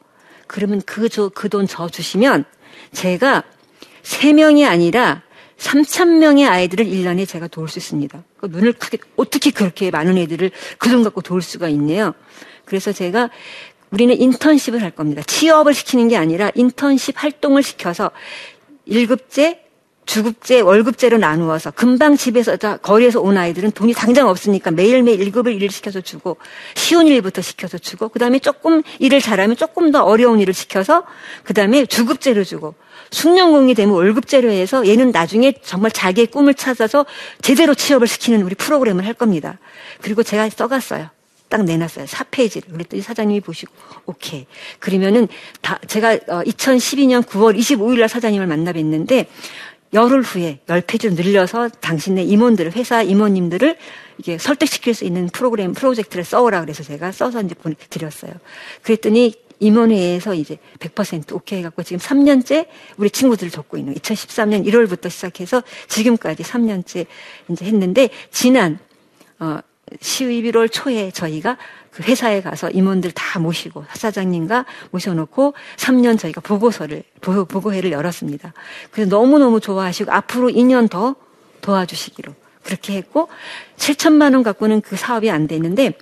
그러면 0.47 0.83
그, 0.85 1.09
저, 1.09 1.31
그돈 1.31 1.67
저 1.67 1.89
주시면, 1.89 2.45
제가 2.93 3.43
세 4.03 4.35
명이 4.35 4.67
아니라 4.67 5.23
3천 5.59 6.19
명의 6.19 6.47
아이들을 6.47 6.85
1년에 6.85 7.27
제가 7.27 7.49
도울 7.49 7.69
수 7.69 7.79
있습니다. 7.79 8.23
그 8.37 8.47
눈을 8.47 8.75
크게, 8.75 8.99
어떻게 9.17 9.51
그렇게 9.51 9.91
많은 9.91 10.19
애들을 10.19 10.51
그 10.79 10.91
돈 10.91 11.03
갖고 11.03 11.23
도울 11.23 11.41
수가 11.41 11.69
있네요. 11.71 12.13
그래서 12.67 12.93
제가 12.93 13.31
우리는 13.91 14.15
인턴십을 14.21 14.83
할 14.83 14.91
겁니다. 14.91 15.23
취업을 15.23 15.73
시키는 15.73 16.09
게 16.09 16.17
아니라 16.19 16.51
인턴십 16.55 17.15
활동을 17.17 17.63
시켜서 17.63 18.11
1급제, 18.87 19.59
주급제, 20.09 20.61
월급제로 20.61 21.19
나누어서 21.19 21.71
금방 21.71 22.17
집에서 22.17 22.57
거리에서 22.57 23.21
온 23.21 23.37
아이들은 23.37 23.73
돈이 23.73 23.93
당장 23.93 24.29
없으니까 24.29 24.71
매일매일 24.71 25.21
일급을 25.21 25.53
일을 25.53 25.71
시켜서 25.71 26.01
주고 26.01 26.39
쉬운 26.75 27.07
일부터 27.07 27.43
시켜서 27.43 27.77
주고 27.77 28.09
그다음에 28.09 28.39
조금 28.39 28.83
일을 29.01 29.21
잘하면 29.21 29.57
조금 29.57 29.93
더 29.93 30.03
어려운 30.03 30.41
일을 30.41 30.55
시켜서 30.55 31.05
그다음에 31.45 31.85
주급제로 31.85 32.43
주고 32.43 32.75
숙련공이 33.11 33.75
되면 33.75 33.95
월급제로 33.95 34.51
해서 34.51 34.87
얘는 34.87 35.11
나중에 35.11 35.53
정말 35.63 35.91
자기의 35.91 36.29
꿈을 36.29 36.55
찾아서 36.55 37.05
제대로 37.43 37.75
취업을 37.75 38.07
시키는 38.07 38.43
우리 38.43 38.55
프로그램을 38.55 39.07
할 39.07 39.13
겁니다. 39.13 39.59
그리고 40.01 40.23
제가 40.23 40.49
써갔어요. 40.49 41.11
딱 41.49 41.65
내놨어요. 41.65 42.05
4페이지를. 42.05 42.71
그랬더니 42.73 43.03
사장님이 43.03 43.41
보시고, 43.41 43.73
오케이. 44.05 44.47
그러면은 44.79 45.29
다, 45.63 45.79
제가 45.87 46.17
2012년 46.17 47.23
9월 47.23 47.59
25일 47.59 48.01
날 48.01 48.09
사장님을 48.09 48.47
만나 48.47 48.73
뵀는데, 48.73 49.27
열흘 49.93 50.23
후에 50.23 50.61
열 50.69 50.81
페이지로 50.81 51.15
늘려서 51.15 51.69
당신네 51.69 52.23
임원들을 52.25 52.73
회사 52.73 53.03
임원님들을 53.03 53.77
이게 54.19 54.39
설득시킬 54.39 54.95
수 54.95 55.05
있는 55.05 55.29
프로그램 55.29 55.73
프로젝트를 55.73 56.25
써오라 56.25 56.61
그래서 56.61 56.83
제가 56.83 57.13
써서 57.13 57.41
이제 57.41 57.55
보내드렸어요. 57.55 58.33
그랬더니 58.83 59.35
임원회에서 59.61 60.35
이제 60.35 60.59
100% 60.79 61.33
오케이 61.33 61.61
해갖고 61.61 61.83
지금 61.83 61.99
3년째 61.99 62.67
우리 62.97 63.11
친구들을 63.11 63.51
돕고 63.51 63.77
있는 63.77 63.95
2013년 63.95 64.67
1월부터 64.67 65.11
시작해서 65.11 65.63
지금까지 65.89 66.43
3년째 66.43 67.07
이제 67.51 67.65
했는데 67.65 68.09
지난 68.31 68.79
어 69.41 69.59
11월 70.01 70.71
초에 70.71 71.11
저희가 71.11 71.57
그 71.91 72.03
회사에 72.03 72.43
가서 72.43 72.71
임원들 72.71 73.13
다 73.13 73.39
모시고 73.39 73.85
사장님과 73.93 74.67
모셔놓고 74.91 75.55
3년 75.77 76.19
저희가 76.19 76.41
보고서를 76.41 77.03
보고, 77.21 77.73
회를 77.73 77.93
열었습니다. 77.93 78.53
그래서 78.91 79.11
너무 79.11 79.39
너무 79.39 79.61
좋아하시고 79.61 80.13
앞으로 80.13 80.49
2년 80.49 80.89
더 80.89 81.17
도와주시기로 81.61 82.35
그렇게 82.63 82.95
했고 82.95 83.29
7천만 83.77 84.35
원 84.35 84.43
갖고는 84.43 84.81
그 84.81 84.97
사업이 84.97 85.31
안 85.31 85.47
됐는데 85.47 85.99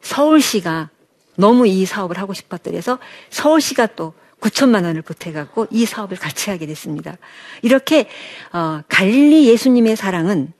서울시가 0.00 0.90
너무 1.36 1.66
이 1.66 1.84
사업을 1.84 2.18
하고 2.18 2.34
싶었더래서 2.34 2.98
서울시가 3.30 3.86
또 3.94 4.14
9천만 4.40 4.84
원을 4.84 5.02
보태갖고 5.02 5.66
이 5.70 5.84
사업을 5.84 6.16
같이 6.16 6.50
하게 6.50 6.66
됐습니다. 6.66 7.16
이렇게 7.62 8.08
어, 8.52 8.82
갈릴리 8.88 9.48
예수님의 9.48 9.96
사랑은 9.96 10.52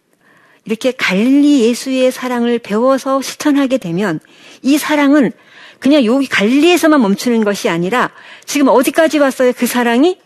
이렇게 0.69 0.93
갈릴리 0.93 1.63
예수의 1.63 2.13
사랑을 2.13 2.59
배워서 2.59 3.23
실천하게 3.23 3.79
되면 3.79 4.21
이 4.61 4.77
사랑은 4.77 5.33
그냥 5.79 6.05
여기 6.05 6.27
갈릴리에서만 6.27 7.01
멈추는 7.01 7.43
것이 7.43 7.71
아니라 7.71 8.11
지금 8.45 8.69
어디까지 8.69 9.19
왔어요? 9.19 9.55
그 9.57 9.67
사랑이 9.67 10.19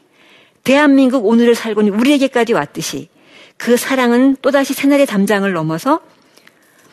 대한민국 0.64 1.26
오늘을 1.26 1.54
살고 1.54 1.82
있는 1.82 1.96
우리에게까지 1.96 2.54
왔듯이 2.54 3.08
그 3.56 3.76
사랑은 3.76 4.36
또다시 4.42 4.74
새날의 4.74 5.06
담장을 5.06 5.50
넘어서 5.52 6.00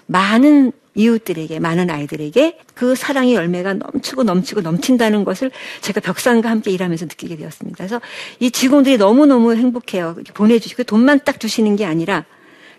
많은 0.05 0.71
이웃들에게, 0.93 1.59
많은 1.59 1.89
아이들에게 1.89 2.59
그 2.75 2.93
사랑의 2.93 3.33
열매가 3.33 3.73
넘치고 3.75 4.23
넘치고 4.23 4.61
넘친다는 4.61 5.23
것을 5.23 5.49
제가 5.81 6.01
벽산과 6.01 6.49
함께 6.49 6.69
일하면서 6.69 7.05
느끼게 7.05 7.37
되었습니다. 7.37 7.77
그래서 7.77 7.99
이 8.39 8.51
직원들이 8.51 8.97
너무너무 8.97 9.55
행복해요. 9.55 10.17
보내주시고 10.35 10.83
돈만 10.83 11.21
딱 11.25 11.39
주시는 11.39 11.77
게 11.77 11.85
아니라 11.85 12.25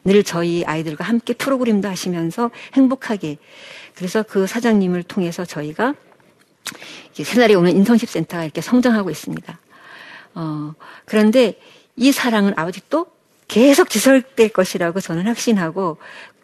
늘 0.04 0.24
저희 0.24 0.64
아이들과 0.64 1.04
함께 1.04 1.34
프로그램도 1.34 1.88
하시면서 1.88 2.50
행복하게 2.74 3.38
그래서 3.94 4.22
그 4.22 4.46
사장님을 4.46 5.02
통해서 5.02 5.44
저희가 5.44 5.94
새날에 7.12 7.54
오는 7.54 7.76
인턴십 7.76 8.08
센터가 8.08 8.44
이렇게 8.44 8.60
성장하고 8.60 9.10
있습니다. 9.10 9.58
어, 10.34 10.74
그런데 11.04 11.58
이 11.96 12.12
사랑은 12.12 12.54
아직도 12.56 13.06
계속 13.48 13.90
지속될 13.90 14.50
것이라고 14.50 15.00
저는 15.00 15.26
확신하고 15.26 15.98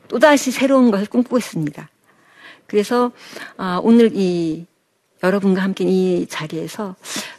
또다시 0.09 0.51
새로운 0.51 0.91
것을 0.91 1.07
꿈꾸고 1.07 1.39
있습니다. 1.39 1.89
그래서 2.67 3.13
아, 3.57 3.81
오늘 3.83 4.11
이 4.15 4.67
여러분과 5.23 5.63
함께 5.63 5.85
이 5.85 6.27
자리에서 6.29 6.97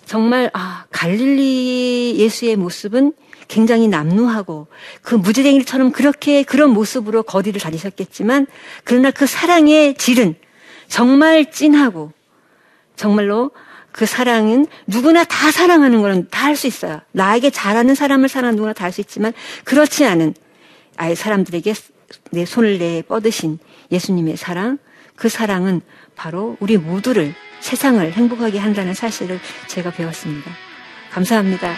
정말 0.07 0.49
아, 0.53 0.85
갈릴리 0.91 2.15
예수의 2.17 2.55
모습은 2.55 3.13
굉장히 3.49 3.87
남루하고 3.87 4.67
그 5.01 5.15
무지랭이처럼 5.15 5.91
그렇게 5.91 6.43
그런 6.43 6.71
모습으로 6.71 7.23
거리를 7.23 7.59
다니셨겠지만 7.59 8.47
그러나 8.83 9.11
그 9.11 9.25
사랑의 9.27 9.95
질은 9.95 10.35
정말 10.87 11.51
찐하고 11.51 12.13
정말로 12.95 13.51
그 13.91 14.05
사랑은 14.05 14.65
누구나 14.85 15.23
다 15.23 15.51
사랑하는 15.51 16.01
거는 16.01 16.27
다 16.31 16.47
할 16.47 16.55
수 16.55 16.67
있어요. 16.67 17.01
나에게 17.11 17.49
잘하는 17.49 17.93
사람을 17.93 18.29
사랑하는 18.29 18.55
누구나 18.55 18.73
다 18.73 18.85
할 18.85 18.91
수 18.93 19.01
있지만 19.01 19.33
그렇지 19.65 20.05
않은 20.05 20.33
아예 20.95 21.15
사람들에게 21.15 21.73
내 22.31 22.45
손을 22.45 22.79
내 22.79 23.01
뻗으신 23.01 23.59
예수님의 23.91 24.37
사랑, 24.37 24.77
그 25.15 25.27
사랑은 25.29 25.81
바로 26.15 26.55
우리 26.61 26.77
모두를 26.77 27.33
세상을 27.59 28.11
행복하게 28.11 28.59
한다는 28.59 28.93
사실을 28.93 29.39
제가 29.67 29.91
배웠습니다. 29.91 30.51
감사합니다. 31.11 31.73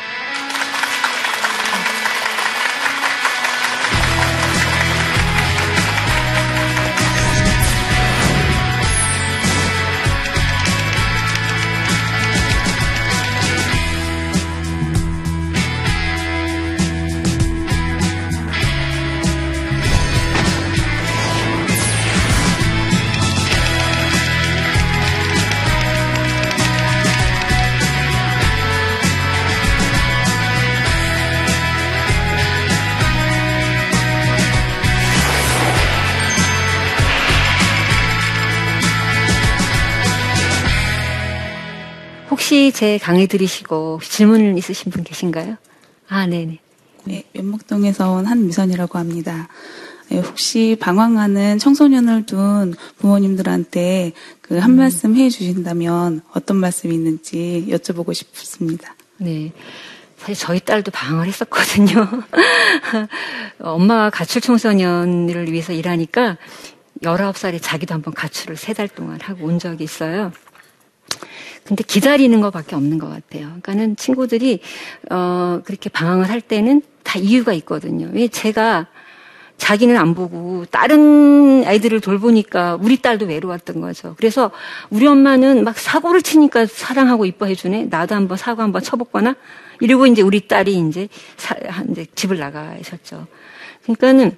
혹시 42.69 42.79
제 42.79 42.97
강의 42.99 43.25
들으시고 43.25 43.99
질문 44.03 44.55
있으신 44.57 44.91
분 44.91 45.03
계신가요? 45.03 45.57
아, 46.07 46.27
네네. 46.27 46.59
네, 47.05 47.23
면목동에서 47.33 48.11
온 48.11 48.25
한미선이라고 48.27 48.99
합니다. 48.99 49.47
네, 50.09 50.19
혹시 50.19 50.77
방황하는 50.79 51.57
청소년을 51.57 52.27
둔 52.27 52.75
부모님들한테 52.99 54.11
그한 54.41 54.71
음. 54.71 54.75
말씀 54.77 55.15
해 55.15 55.29
주신다면 55.29 56.21
어떤 56.33 56.57
말씀이 56.57 56.93
있는지 56.93 57.65
여쭤보고 57.69 58.13
싶습니다. 58.13 58.95
네. 59.17 59.51
사실 60.17 60.35
저희 60.35 60.59
딸도 60.59 60.91
방황을 60.91 61.25
했었거든요. 61.27 62.07
엄마가 63.59 64.11
가출 64.11 64.41
청소년을 64.41 65.51
위해서 65.51 65.73
일하니까 65.73 66.37
19살에 67.01 67.59
자기도 67.61 67.95
한번 67.95 68.13
가출을 68.13 68.57
세달 68.57 68.89
동안 68.89 69.19
하고 69.21 69.47
온 69.47 69.57
적이 69.57 69.85
있어요. 69.85 70.31
근데 71.69 71.83
기다리는 71.83 72.41
것밖에 72.41 72.75
없는 72.75 72.97
것 72.97 73.09
같아요. 73.09 73.45
그러니까는 73.45 73.95
친구들이 73.95 74.59
어 75.11 75.61
그렇게 75.63 75.87
방황을 75.91 76.27
할 76.27 76.41
때는 76.41 76.81
다 77.03 77.19
이유가 77.19 77.53
있거든요. 77.53 78.09
왜 78.11 78.27
제가 78.27 78.87
자기는 79.57 79.95
안 79.95 80.15
보고 80.15 80.65
다른 80.65 81.63
아이들을 81.63 81.99
돌보니까 82.01 82.79
우리 82.81 82.97
딸도 82.97 83.27
외로웠던 83.27 83.81
거죠. 83.81 84.15
그래서 84.17 84.49
우리 84.89 85.05
엄마는 85.05 85.63
막 85.63 85.77
사고를 85.77 86.23
치니까 86.23 86.65
사랑하고 86.65 87.25
이뻐해 87.27 87.53
주네. 87.53 87.85
나도 87.85 88.15
한번 88.15 88.35
사고 88.35 88.63
한번 88.63 88.81
쳐볼거나 88.81 89.35
이러고 89.79 90.07
이제 90.07 90.23
우리 90.23 90.47
딸이 90.47 90.73
이제 90.73 91.07
사, 91.37 91.55
이제 91.91 92.07
집을 92.15 92.39
나가셨죠. 92.39 93.27
그러니까는 93.83 94.35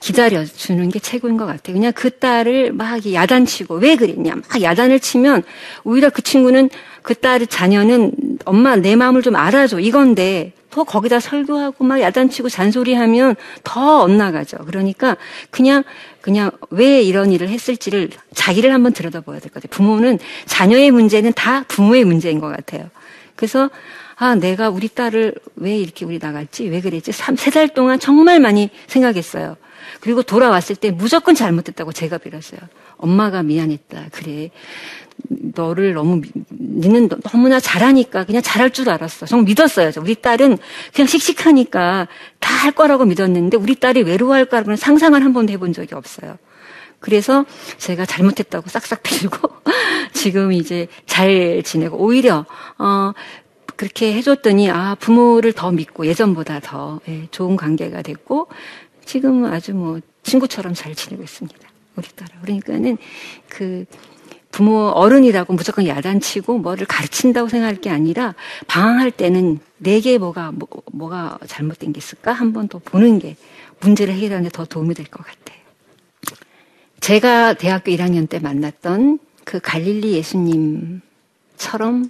기다려주는 0.00 0.88
게 0.88 0.98
최고인 0.98 1.36
것 1.36 1.46
같아요. 1.46 1.74
그냥 1.74 1.92
그 1.94 2.10
딸을 2.10 2.72
막 2.72 3.00
야단치고 3.12 3.76
왜 3.76 3.96
그랬냐 3.96 4.34
막 4.34 4.62
야단을 4.62 4.98
치면 4.98 5.42
오히려 5.84 6.10
그 6.10 6.22
친구는 6.22 6.70
그 7.02 7.14
딸의 7.14 7.46
자녀는 7.46 8.12
엄마 8.44 8.76
내 8.76 8.96
마음을 8.96 9.22
좀 9.22 9.36
알아줘 9.36 9.80
이건데 9.80 10.52
더 10.70 10.84
거기다 10.84 11.20
설교하고 11.20 11.84
막 11.84 12.00
야단치고 12.00 12.48
잔소리하면 12.48 13.34
더 13.64 14.00
엇나가죠. 14.02 14.58
그러니까 14.66 15.16
그냥 15.50 15.82
그냥 16.20 16.50
왜 16.70 17.02
이런 17.02 17.32
일을 17.32 17.48
했을지를 17.48 18.10
자기를 18.34 18.72
한번 18.72 18.92
들여다봐야 18.92 19.38
될 19.40 19.50
것 19.50 19.62
같아요. 19.62 19.70
부모는 19.70 20.18
자녀의 20.46 20.92
문제는 20.92 21.32
다 21.34 21.64
부모의 21.68 22.04
문제인 22.04 22.40
것 22.40 22.48
같아요. 22.48 22.88
그래서 23.36 23.68
아, 24.16 24.34
내가 24.34 24.68
우리 24.70 24.88
딸을 24.88 25.34
왜 25.56 25.76
이렇게 25.76 26.04
우리 26.04 26.18
나갔지? 26.18 26.68
왜 26.68 26.80
그랬지? 26.80 27.10
세달 27.12 27.68
동안 27.68 27.98
정말 27.98 28.38
많이 28.38 28.68
생각했어요. 28.86 29.56
그리고 30.00 30.22
돌아왔을 30.22 30.76
때 30.76 30.90
무조건 30.90 31.34
잘못했다고 31.34 31.92
제가 31.92 32.18
빌었어요. 32.18 32.60
엄마가 32.96 33.42
미안했다. 33.42 34.06
그래. 34.12 34.50
너를 35.28 35.92
너무, 35.92 36.22
니는 36.50 37.10
너무나 37.22 37.60
잘하니까 37.60 38.24
그냥 38.24 38.40
잘할 38.40 38.70
줄 38.70 38.88
알았어. 38.88 39.26
정말 39.26 39.44
믿었어요. 39.46 39.90
우리 39.98 40.14
딸은 40.14 40.56
그냥 40.94 41.06
씩씩하니까 41.06 42.08
다 42.38 42.50
할 42.60 42.72
거라고 42.72 43.06
믿었는데 43.06 43.56
우리 43.56 43.74
딸이 43.74 44.02
외로워할 44.02 44.44
거라고는 44.44 44.76
상상을 44.76 45.22
한 45.22 45.32
번도 45.32 45.52
해본 45.52 45.72
적이 45.72 45.94
없어요. 45.94 46.36
그래서 46.98 47.46
제가 47.78 48.04
잘못했다고 48.04 48.68
싹싹 48.68 49.02
빌고 49.02 49.48
지금 50.12 50.52
이제 50.52 50.86
잘 51.06 51.62
지내고 51.64 51.96
오히려 51.96 52.44
어 52.78 53.12
그렇게 53.76 54.12
해줬더니 54.12 54.70
아 54.70 54.94
부모를 55.00 55.54
더 55.54 55.72
믿고 55.72 56.04
예전보다 56.06 56.60
더 56.60 57.00
예, 57.08 57.26
좋은 57.30 57.56
관계가 57.56 58.02
됐고 58.02 58.48
지금은 59.10 59.52
아주 59.52 59.74
뭐 59.74 59.98
친구처럼 60.22 60.72
잘 60.72 60.94
지내고 60.94 61.24
있습니다. 61.24 61.58
우리 61.96 62.06
딸아. 62.14 62.42
그러니까는 62.42 62.96
그 63.48 63.84
부모 64.52 64.86
어른이라고 64.90 65.52
무조건 65.52 65.88
야단치고 65.88 66.58
뭐를 66.58 66.86
가르친다고 66.86 67.48
생각할 67.48 67.80
게 67.80 67.90
아니라 67.90 68.36
방황할 68.68 69.10
때는 69.10 69.58
내게 69.78 70.16
뭐가 70.16 70.52
뭐, 70.52 70.68
뭐가 70.92 71.38
잘못된 71.48 71.92
게 71.92 71.98
있을까 71.98 72.30
한번 72.32 72.68
더 72.68 72.78
보는 72.78 73.18
게 73.18 73.34
문제를 73.80 74.14
해결하는 74.14 74.44
데 74.44 74.50
더 74.50 74.64
도움이 74.64 74.94
될 74.94 75.06
것 75.06 75.26
같아요. 75.26 75.58
제가 77.00 77.54
대학교 77.54 77.90
1학년 77.90 78.28
때 78.28 78.38
만났던 78.38 79.18
그 79.42 79.58
갈릴리 79.58 80.12
예수님처럼 80.12 81.00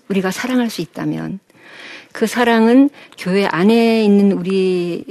우리가 0.09 0.31
사랑할 0.31 0.69
수 0.69 0.83
있다면 0.83 1.39
그 2.13 2.27
사랑은 2.27 2.91
교회 3.17 3.47
안에 3.47 4.05
있는 4.05 4.33
우리 4.33 5.05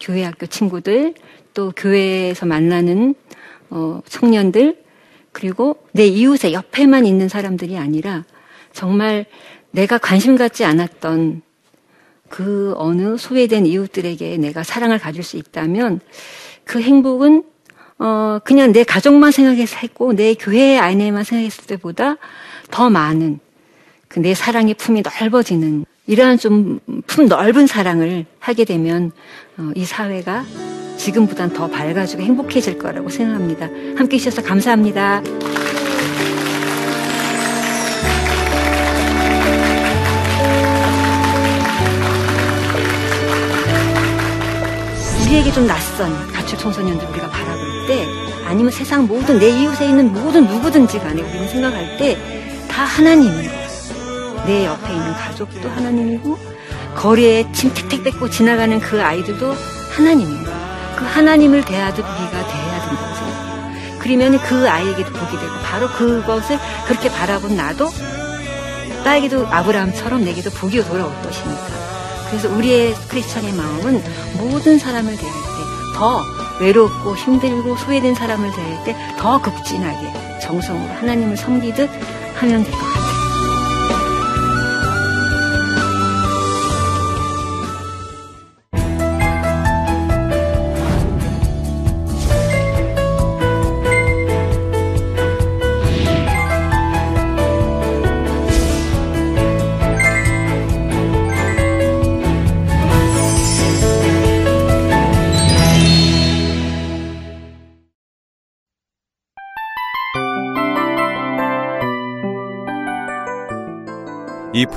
교회 0.00 0.24
학교 0.24 0.46
친구들 0.46 1.14
또 1.54 1.72
교회에서 1.76 2.46
만나는 2.46 3.14
어, 3.70 4.00
청년들 4.08 4.82
그리고 5.32 5.76
내 5.92 6.06
이웃의 6.06 6.52
옆에만 6.52 7.06
있는 7.06 7.28
사람들이 7.28 7.78
아니라 7.78 8.24
정말 8.72 9.26
내가 9.70 9.98
관심 9.98 10.36
갖지 10.36 10.64
않았던 10.64 11.42
그 12.28 12.74
어느 12.76 13.16
소외된 13.16 13.66
이웃들에게 13.66 14.36
내가 14.38 14.62
사랑을 14.62 14.98
가질 14.98 15.22
수 15.22 15.36
있다면 15.36 16.00
그 16.64 16.80
행복은 16.80 17.44
어 17.98 18.38
그냥 18.44 18.72
내 18.72 18.82
가족만 18.82 19.30
생각해서 19.30 19.76
했고 19.76 20.14
내 20.14 20.34
교회 20.34 20.78
안에만 20.78 21.22
생각했을 21.22 21.66
때보다 21.66 22.16
더 22.70 22.88
많은 22.88 23.40
그 24.10 24.18
내 24.18 24.34
사랑의 24.34 24.74
품이 24.74 25.02
넓어지는 25.02 25.86
이러한 26.06 26.38
좀 26.38 26.80
품 27.06 27.26
넓은 27.26 27.66
사랑을 27.66 28.26
하게 28.38 28.64
되면 28.64 29.10
어, 29.58 29.70
이 29.74 29.84
사회가 29.84 30.44
지금보단 30.96 31.52
더 31.52 31.68
밝아지고 31.68 32.22
행복해질 32.22 32.78
거라고 32.78 33.08
생각합니다. 33.08 33.66
함께 33.96 34.16
해주셔서 34.16 34.42
감사합니다. 34.42 35.22
우리에게 45.26 45.52
좀 45.52 45.66
낯선 45.66 46.12
가출 46.32 46.58
청소년들 46.58 47.06
우리가 47.08 47.28
바라볼 47.28 47.86
때 47.86 48.06
아니면 48.46 48.70
세상 48.72 49.06
모든 49.06 49.38
내 49.38 49.48
이웃에 49.48 49.88
있는 49.88 50.12
모든 50.12 50.46
누구든지 50.46 50.98
간에 50.98 51.22
우리는 51.22 51.48
생각할 51.48 51.96
때 51.98 52.40
다 52.70 52.84
하나님이에요. 52.84 53.59
내 54.46 54.66
옆에 54.66 54.92
있는 54.92 55.12
가족도 55.14 55.68
하나님이고 55.68 56.38
거리에 56.96 57.50
침 57.52 57.72
택택 57.72 58.02
뱉고 58.04 58.30
지나가는 58.30 58.78
그 58.80 59.02
아이들도 59.02 59.54
하나님이에요. 59.96 60.44
그 60.96 61.04
하나님을 61.04 61.64
대하듯 61.64 61.98
우리가 61.98 62.46
대해야 62.48 62.80
된다고 62.86 63.14
생각해요. 63.14 63.98
그러면 64.00 64.38
그 64.40 64.68
아이에게도 64.68 65.12
복이 65.12 65.38
되고 65.38 65.52
바로 65.64 65.88
그것을 65.88 66.58
그렇게 66.86 67.10
바라본 67.10 67.56
나도 67.56 67.88
나에게도 69.04 69.46
아브라함처럼 69.48 70.24
내게도 70.24 70.50
복이 70.50 70.82
돌아올 70.84 71.10
것이니까. 71.22 71.66
그래서 72.28 72.48
우리의 72.48 72.94
크리스천의 73.08 73.52
마음은 73.54 74.02
모든 74.38 74.78
사람을 74.78 75.16
대할 75.16 75.32
때 75.34 75.50
더 75.96 76.22
외롭고 76.60 77.14
힘들고 77.14 77.76
소외된 77.76 78.14
사람을 78.14 78.50
대할 78.52 78.84
때 78.84 78.96
더 79.18 79.40
극진하게 79.42 80.38
정성으로 80.40 80.94
하나님을 80.94 81.36
섬기듯 81.36 81.90
하면 82.36 82.64
될 82.64 82.72
것 82.72 82.78
같아요. 82.80 83.09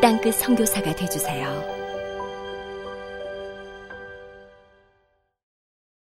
땅끝 0.00 0.34
성교사가 0.36 0.94
되주세요 0.94 1.79